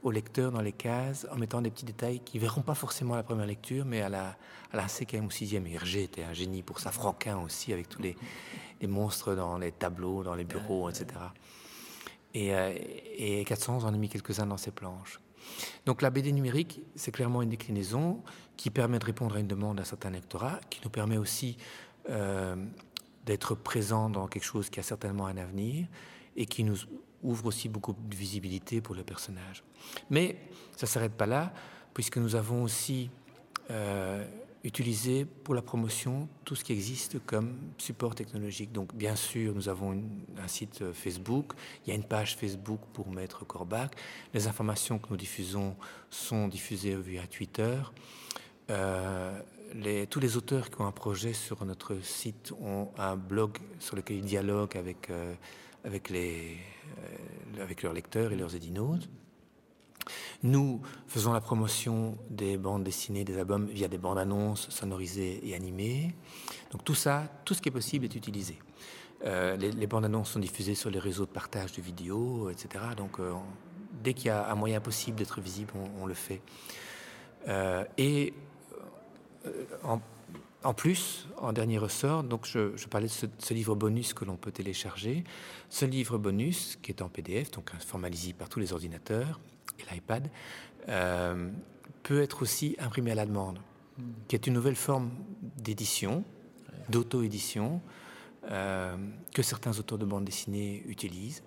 aux 0.04 0.12
lecteurs 0.12 0.52
dans 0.52 0.62
les 0.62 0.72
cases 0.72 1.26
en 1.32 1.38
mettant 1.38 1.62
des 1.62 1.72
petits 1.72 1.86
détails 1.86 2.20
qui 2.20 2.38
verront 2.38 2.62
pas 2.62 2.76
forcément 2.76 3.14
à 3.14 3.18
la 3.18 3.24
première 3.24 3.46
lecture, 3.46 3.86
mais 3.86 4.02
à 4.02 4.10
la, 4.10 4.36
à 4.72 4.78
la 4.78 4.88
cinquième 4.88 5.26
ou 5.26 5.32
sixième. 5.32 5.66
Hergé 5.66 6.04
était 6.04 6.24
un 6.24 6.34
génie 6.34 6.62
pour 6.62 6.80
ça, 6.80 6.92
Franquin 6.92 7.38
aussi, 7.38 7.74
avec 7.74 7.90
tous 7.90 8.02
les, 8.02 8.16
les 8.82 8.88
monstres 8.88 9.34
dans 9.34 9.58
les 9.58 9.72
tableaux, 9.72 10.24
dans 10.24 10.36
les 10.36 10.44
bureaux, 10.44 10.90
etc. 10.90 11.08
Et, 12.34 12.54
euh, 12.54 12.74
et 13.18 13.44
400 13.46 13.84
en 13.84 13.94
a 13.94 13.98
mis 13.98 14.10
quelques-uns 14.10 14.46
dans 14.46 14.58
ses 14.58 14.72
planches. 14.72 15.20
Donc 15.86 16.02
la 16.02 16.10
BD 16.10 16.32
numérique, 16.32 16.82
c'est 16.96 17.12
clairement 17.12 17.42
une 17.42 17.50
déclinaison 17.50 18.24
qui 18.58 18.70
permet 18.70 19.00
de 19.00 19.06
répondre 19.06 19.36
à 19.36 19.40
une 19.40 19.48
demande 19.48 19.78
d'un 19.78 19.84
certain 19.84 20.10
lectorat, 20.10 20.60
qui 20.70 20.80
nous 20.84 20.90
permet 20.90 21.18
aussi 21.18 21.58
euh, 22.10 22.56
d'être 23.26 23.56
présent 23.56 24.10
dans 24.10 24.28
quelque 24.28 24.44
chose 24.44 24.70
qui 24.70 24.80
a 24.80 24.84
certainement 24.84 25.28
un 25.28 25.38
avenir 25.38 25.88
et 26.36 26.46
qui 26.46 26.64
nous 26.64 26.78
ouvre 27.22 27.46
aussi 27.46 27.70
beaucoup 27.70 27.94
de 27.94 28.16
visibilité 28.16 28.82
pour 28.82 28.96
le 28.96 29.04
personnage. 29.04 29.64
Mais 30.10 30.38
ça 30.76 30.86
ne 30.86 30.90
s'arrête 30.90 31.14
pas 31.14 31.26
là, 31.26 31.54
puisque 31.94 32.18
nous 32.18 32.36
avons 32.36 32.64
aussi 32.64 33.10
euh, 33.72 34.26
utilisé 34.64 35.26
pour 35.26 35.56
la 35.56 35.62
promotion 35.62 36.28
tout 36.46 36.56
ce 36.56 36.64
qui 36.64 36.74
existe 36.74 37.24
comme 37.26 37.56
support 37.78 38.16
technologique. 38.16 38.72
Donc 38.72 38.94
bien 38.94 39.16
sûr, 39.16 39.54
nous 39.54 39.70
avons 39.70 40.02
un 40.38 40.48
site 40.48 40.82
euh, 40.82 40.94
Facebook, 40.94 41.54
il 41.86 41.90
y 41.90 41.94
a 41.94 41.96
une 41.96 42.04
page 42.04 42.36
Facebook 42.36 42.80
pour 42.94 43.10
Maître 43.10 43.46
Corbac. 43.46 43.96
Les 44.34 44.48
informations 44.48 45.00
que 45.00 45.10
nous 45.10 45.18
diffusons 45.18 45.76
sont 46.10 46.48
diffusées 46.48 46.96
via 46.96 47.28
Twitter. 47.28 47.78
Euh, 48.70 49.38
tous 50.10 50.20
les 50.20 50.38
auteurs 50.38 50.70
qui 50.70 50.82
ont 50.82 50.88
un 50.88 50.92
projet 50.92 51.34
sur 51.34 51.64
notre 51.66 52.00
site 52.04 52.54
ont 52.62 52.90
un 52.98 53.16
blog 53.16 53.58
sur 53.80 53.96
lequel 53.96 54.18
ils 54.18 54.26
dialoguent 54.26 54.78
avec 54.78 55.10
avec, 55.84 56.10
les, 56.10 56.58
euh, 56.98 57.64
avec 57.64 57.84
leurs 57.84 57.94
lecteurs 57.94 58.32
et 58.32 58.36
leurs 58.36 58.56
édinotes. 58.56 59.10
Nous 60.42 60.82
faisons 61.08 61.32
la 61.32 61.40
promotion 61.40 62.18
des 62.30 62.58
bandes 62.58 62.84
dessinées, 62.84 63.24
des 63.24 63.38
albums 63.38 63.68
via 63.68 63.88
des 63.88 63.98
bandes 63.98 64.18
annonces 64.18 64.70
sonorisées 64.70 65.48
et 65.48 65.56
animées. 65.56 66.14
Donc 66.72 66.84
tout 66.84 66.96
ça, 66.96 67.24
tout 67.46 67.54
ce 67.54 67.62
qui 67.62 67.70
est 67.70 67.74
possible 67.74 68.06
est 68.06 68.16
utilisé. 68.16 68.60
Euh, 69.26 69.56
les, 69.56 69.88
bandes 69.88 70.04
annonces 70.04 70.32
sont 70.32 70.40
diffusées 70.40 70.76
sur 70.76 70.90
les 70.90 71.00
réseaux 71.00 71.26
de 71.26 71.32
partage 71.32 71.72
de 71.72 71.82
vidéos, 71.82 72.50
etc. 72.50 72.84
Donc 72.98 73.22
euh, 73.22 73.32
dès 74.04 74.14
qu'il 74.14 74.26
y 74.26 74.30
a 74.30 74.52
un 74.52 74.56
moyen 74.56 74.82
possible 74.82 75.18
d'être 75.18 75.40
visible, 75.40 75.72
on, 75.98 76.06
le 76.06 76.14
fait. 76.14 76.42
et 77.98 78.34
en, 79.84 80.00
en 80.64 80.74
plus, 80.74 81.28
en 81.38 81.54
dernier 81.54 81.78
ressort, 81.78 82.24
donc 82.24 82.46
je, 82.46 82.88
parlais 82.88 83.08
de 83.08 83.12
ce, 83.12 83.54
livre 83.54 83.76
bonus 83.76 84.14
que 84.14 84.26
l'on 84.26 84.38
peut 84.38 84.52
télécharger. 84.52 85.24
Ce 85.70 85.86
livre 85.86 86.18
bonus, 86.18 86.78
qui 86.82 86.92
est 86.92 87.02
en 87.02 87.10
PDF, 87.10 87.52
donc 87.52 87.72
un 87.76 87.80
format 87.80 88.10
lisible 88.10 88.38
par 88.38 88.50
tous 88.50 88.60
les 88.60 88.74
ordinateurs, 88.74 89.40
et 89.80 89.94
l'iPad, 89.94 90.30
peut 92.04 92.22
être 92.22 92.42
aussi 92.42 92.76
imprimé 92.80 93.12
à 93.12 93.16
la 93.16 93.26
demande, 93.26 93.60
hmm. 93.98 94.04
qui 94.28 94.36
est 94.36 94.48
une 94.48 94.54
nouvelle 94.54 94.76
forme 94.76 95.12
d'édition, 95.58 96.24
d'auto-édition, 96.90 97.82
que 98.44 99.42
certains 99.42 99.78
auteurs 99.80 99.98
de 99.98 100.06
bande 100.06 100.26
dessinée 100.26 100.84
utilisent. 100.88 101.44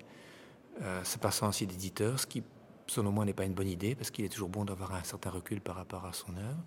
se 1.05 1.19
passant 1.19 1.47
ainsi 1.47 1.67
d'éditeurs, 1.67 2.19
ce 2.19 2.27
qui 2.27 2.43
selon 2.87 3.11
moi, 3.11 3.25
n'est 3.25 3.35
pas 3.35 3.45
une 3.45 3.55
bonne 3.55 3.69
idée, 3.69 3.95
parce 3.95 4.11
qu'il 4.11 4.25
est 4.25 4.29
toujours 4.29 4.49
bon 4.49 4.65
d'avoir 4.65 4.95
un 4.95 5.03
certain 5.03 5.31
recul 5.31 5.61
par 5.61 5.77
rapport 5.77 6.05
à 6.05 6.13
son 6.13 6.37
œuvre. 6.37 6.63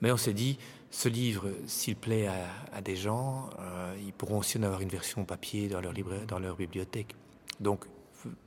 Mais 0.00 0.12
on 0.12 0.16
s'est 0.16 0.32
dit, 0.32 0.58
ce 0.90 1.08
livre, 1.08 1.48
s'il 1.66 1.96
plaît 1.96 2.28
à, 2.72 2.80
des 2.80 2.96
gens, 2.96 3.50
euh, 3.58 3.96
ils 4.00 4.12
pourront 4.12 4.38
aussi 4.38 4.58
en 4.58 4.62
avoir 4.62 4.80
une 4.80 4.88
version 4.88 5.24
papier 5.24 5.68
dans 5.68 5.80
leur, 5.80 5.92
dans 6.26 6.38
leur 6.38 6.56
bibliothèque. 6.56 7.14
Donc, 7.60 7.84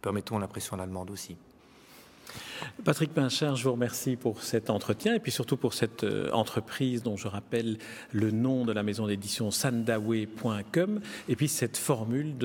permettons 0.02 0.40
la 0.40 0.48
demande 0.86 1.12
aussi. 1.12 1.38
Patrick 2.84 3.13
Pinchard, 3.13 3.56
je 3.56 3.63
vous 3.63 3.74
remercie 3.74 4.15
pour 4.15 4.41
cet 4.41 4.69
entretien 4.69 5.13
et 5.13 5.19
puis 5.19 5.32
surtout 5.32 5.58
pour 5.58 5.74
cette 5.74 6.04
euh, 6.04 6.32
entreprise 6.32 7.04
dont 7.04 7.15
je 7.15 7.28
rappelle 7.28 7.78
le 8.12 8.32
nom 8.32 8.65
de 8.65 8.71
la 8.71 8.82
maison 8.82 9.06
d'édition 9.06 9.52
sandawe.com 9.52 11.00
et 11.30 11.36
puis 11.36 11.47
cette 11.47 11.78
formule 11.78 12.38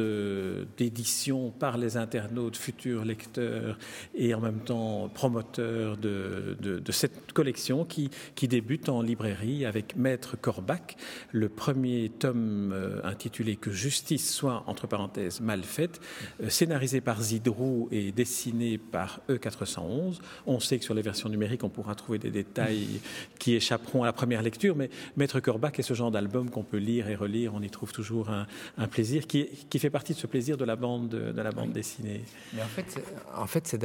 d'édition 0.77 1.51
par 1.51 1.79
les 1.79 1.97
internautes, 1.97 2.57
futurs 2.57 3.05
lecteurs 3.05 3.79
et 4.15 4.35
en 4.35 4.41
même 4.41 4.61
temps 4.61 5.09
promoteurs 5.09 5.97
de, 5.97 6.57
cette 6.91 7.33
collection 7.33 7.85
qui, 7.85 8.11
débute 8.47 8.89
en 8.89 9.03
librairie 9.03 9.65
avec 9.65 9.97
Maître 9.97 10.37
Corbac, 10.41 10.97
le 11.33 11.49
premier 11.49 12.13
tome 12.17 12.73
euh, 12.73 13.01
intitulé 13.03 13.57
Que 13.57 13.73
justice 13.73 14.33
soit, 14.33 14.63
entre 14.67 14.87
parenthèses, 14.87 15.41
mal 15.41 15.63
faite, 15.63 16.01
euh, 16.43 16.49
scénarisé 16.49 17.01
par 17.01 17.21
Zidrou 17.21 17.89
et 17.91 18.13
dessiné 18.13 18.79
par 18.79 19.21
E411 19.29 20.06
on 20.47 20.61
sait 20.61 20.79
que 20.79 20.85
sur 20.85 20.95
les 20.95 21.03
versions 21.03 21.29
numériques, 21.29 21.65
on 21.65 21.69
pourra 21.69 21.95
trouver 21.95 22.19
des 22.19 22.31
détails 22.31 23.01
qui 23.39 23.55
échapperont 23.55 24.03
à 24.03 24.07
la 24.07 24.13
première 24.13 24.43
lecture, 24.43 24.77
mais 24.77 24.91
Maître 25.17 25.41
Corbach 25.41 25.79
est 25.79 25.83
ce 25.83 25.95
genre 25.95 26.11
d'album 26.11 26.51
qu'on 26.51 26.63
peut 26.63 26.77
lire 26.77 27.09
et 27.09 27.15
relire. 27.15 27.55
On 27.55 27.63
y 27.63 27.71
trouve 27.71 27.93
toujours 27.93 28.31
un, 28.31 28.47
plaisir 28.89 29.27
qui, 29.27 29.49
fait 29.79 29.91
partie 29.91 30.15
de 30.15 30.19
ce 30.19 30.27
plaisir 30.27 30.57
de 30.57 30.65
la 30.65 30.77
bande, 30.77 31.09
de 31.09 31.43
la 31.43 31.51
bande 31.51 31.73
dessinée. 31.73 32.23
Mais 32.55 32.63
en 32.63 32.67
fait, 32.67 33.03
en 33.35 33.47
fait 33.47 33.67
c'est 33.67 33.85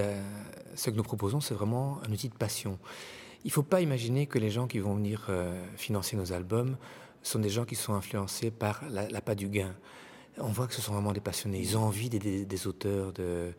ce 0.76 0.90
que 0.90 0.96
nous 0.96 1.04
proposons, 1.04 1.42
c'est 1.42 1.54
vraiment 1.54 2.00
un 2.08 2.12
outil 2.12 2.30
de 2.30 2.36
passion. 2.36 2.78
Il 3.44 3.48
ne 3.48 3.54
faut 3.54 3.64
pas 3.64 3.82
imaginer 3.82 4.28
que 4.28 4.38
les 4.38 4.52
gens 4.52 4.68
qui 4.68 4.80
vont 4.80 4.96
venir 4.96 5.26
euh, 5.30 5.60
financer 5.76 6.16
nos 6.16 6.32
albums 6.32 6.78
sont 7.24 7.40
des 7.40 7.50
gens 7.50 7.66
qui 7.66 7.76
sont 7.76 7.94
influencés 7.94 8.52
par 8.52 8.82
l'appât 8.90 9.36
du 9.36 9.48
gain. 9.50 9.74
On 10.38 10.48
voit 10.48 10.68
que 10.68 10.74
ce 10.74 10.82
sont 10.82 10.94
vraiment 10.94 11.12
des 11.12 11.20
passionnés. 11.20 11.60
Ils 11.60 11.78
ont 11.78 11.84
envie 11.84 12.10
des 12.10 12.68
auteurs, 12.68 13.12
de, 13.14 13.54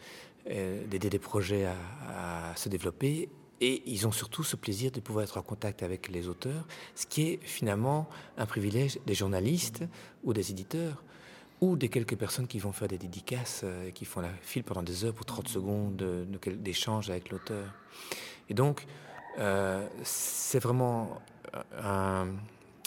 d'aider 0.46 1.10
des 1.10 1.18
projets 1.18 1.66
à, 1.66 2.52
se 2.56 2.68
développer. 2.68 3.28
Et 3.60 3.82
ils 3.86 4.08
ont 4.08 4.12
surtout 4.12 4.42
ce 4.42 4.56
plaisir 4.56 4.90
de 4.90 4.98
pouvoir 5.00 5.24
être 5.24 5.38
en 5.38 5.42
contact 5.42 5.84
avec 5.84 6.08
les 6.08 6.26
auteurs, 6.26 6.66
ce 6.96 7.06
qui 7.06 7.22
est 7.22 7.40
finalement 7.42 8.08
un 8.36 8.44
privilège 8.44 8.98
des 9.06 9.14
journalistes 9.14 9.84
ou 10.24 10.32
des 10.32 10.50
éditeurs 10.50 11.04
ou 11.60 11.76
des 11.76 11.88
quelques 11.88 12.16
personnes 12.16 12.48
qui 12.48 12.58
vont 12.58 12.72
faire 12.72 12.88
des 12.88 12.98
dédicaces, 12.98 13.60
euh, 13.62 13.90
qui 13.92 14.04
font 14.04 14.20
la 14.20 14.32
file 14.42 14.64
pendant 14.64 14.82
des 14.82 15.04
heures 15.04 15.14
pour 15.14 15.24
30 15.24 15.46
secondes 15.46 16.26
d'échange 16.56 17.08
avec 17.08 17.30
l'auteur. 17.30 17.72
Et 18.48 18.54
donc, 18.54 18.84
euh, 19.38 19.86
c'est 20.02 20.58
vraiment 20.58 21.20
un, 21.78 22.26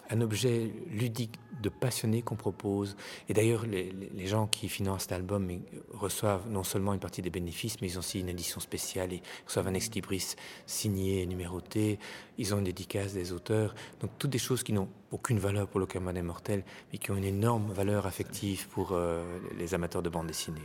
un 0.09 0.21
objet 0.21 0.71
ludique 0.89 1.39
de 1.61 1.69
passionné 1.69 2.21
qu'on 2.21 2.35
propose. 2.35 2.95
Et 3.29 3.33
d'ailleurs, 3.33 3.65
les, 3.65 4.27
gens 4.27 4.47
qui 4.47 4.69
financent 4.69 5.03
cet 5.03 5.13
album 5.13 5.47
reçoivent 5.93 6.49
non 6.49 6.63
seulement 6.63 6.93
une 6.93 6.99
partie 6.99 7.21
des 7.21 7.29
bénéfices, 7.29 7.81
mais 7.81 7.87
ils 7.87 7.97
ont 7.97 7.99
aussi 7.99 8.19
une 8.19 8.29
édition 8.29 8.59
spéciale. 8.59 9.13
Ils 9.13 9.21
reçoivent 9.45 9.67
un 9.67 9.73
ex-libris 9.73 10.35
signé 10.65 11.21
et 11.21 11.25
numéroté. 11.25 11.99
Ils 12.37 12.53
ont 12.53 12.57
une 12.59 12.65
dédicace 12.65 13.13
des 13.13 13.31
auteurs. 13.31 13.73
Donc, 14.01 14.11
toutes 14.19 14.31
des 14.31 14.39
choses 14.39 14.63
qui 14.63 14.73
n'ont 14.73 14.89
aucune 15.11 15.39
valeur 15.39 15.67
pour 15.67 15.79
le 15.79 15.85
des 15.85 16.21
mortel, 16.21 16.63
mais 16.91 16.97
qui 16.97 17.11
ont 17.11 17.17
une 17.17 17.23
énorme 17.23 17.71
valeur 17.71 18.05
affective 18.05 18.67
pour 18.69 18.91
euh, 18.91 19.23
les 19.57 19.73
amateurs 19.73 20.03
de 20.03 20.09
bande 20.09 20.27
dessinée. 20.27 20.61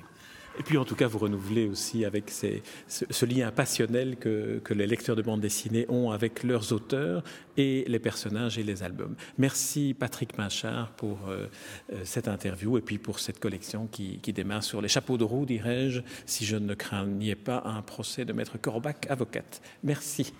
Et 0.58 0.62
puis 0.62 0.76
en 0.76 0.84
tout 0.84 0.94
cas, 0.94 1.06
vous 1.06 1.18
renouvelez 1.18 1.68
aussi 1.68 2.04
avec 2.04 2.30
ce, 2.30 3.24
lien 3.24 3.50
passionnel 3.50 4.16
que, 4.16 4.60
les 4.70 4.86
lecteurs 4.86 5.16
de 5.16 5.22
bande 5.22 5.40
dessinée 5.40 5.86
ont 5.88 6.10
avec 6.10 6.42
leurs 6.42 6.72
auteurs 6.72 7.22
et 7.56 7.84
les 7.86 7.98
personnages 7.98 8.58
et 8.58 8.62
les 8.62 8.82
albums. 8.82 9.14
Merci 9.38 9.94
Patrick 9.98 10.38
Machard 10.38 10.90
pour 10.92 11.28
euh, 11.28 11.46
euh, 11.92 12.00
cette 12.04 12.28
interview 12.28 12.78
et 12.78 12.80
puis 12.80 12.98
pour 12.98 13.18
cette 13.18 13.38
collection 13.38 13.86
qui, 13.86 14.18
qui 14.20 14.32
démarre 14.32 14.62
sur 14.62 14.80
les 14.80 14.88
chapeaux 14.88 15.18
de 15.18 15.24
roue, 15.24 15.46
dirais-je, 15.46 16.00
si 16.26 16.44
je 16.44 16.56
ne 16.56 16.74
craignais 16.74 17.34
pas 17.34 17.62
un 17.64 17.82
procès 17.82 18.24
de 18.24 18.32
maître 18.32 18.58
Corbac, 18.58 19.06
avocate. 19.10 19.60
Merci. 19.82 20.32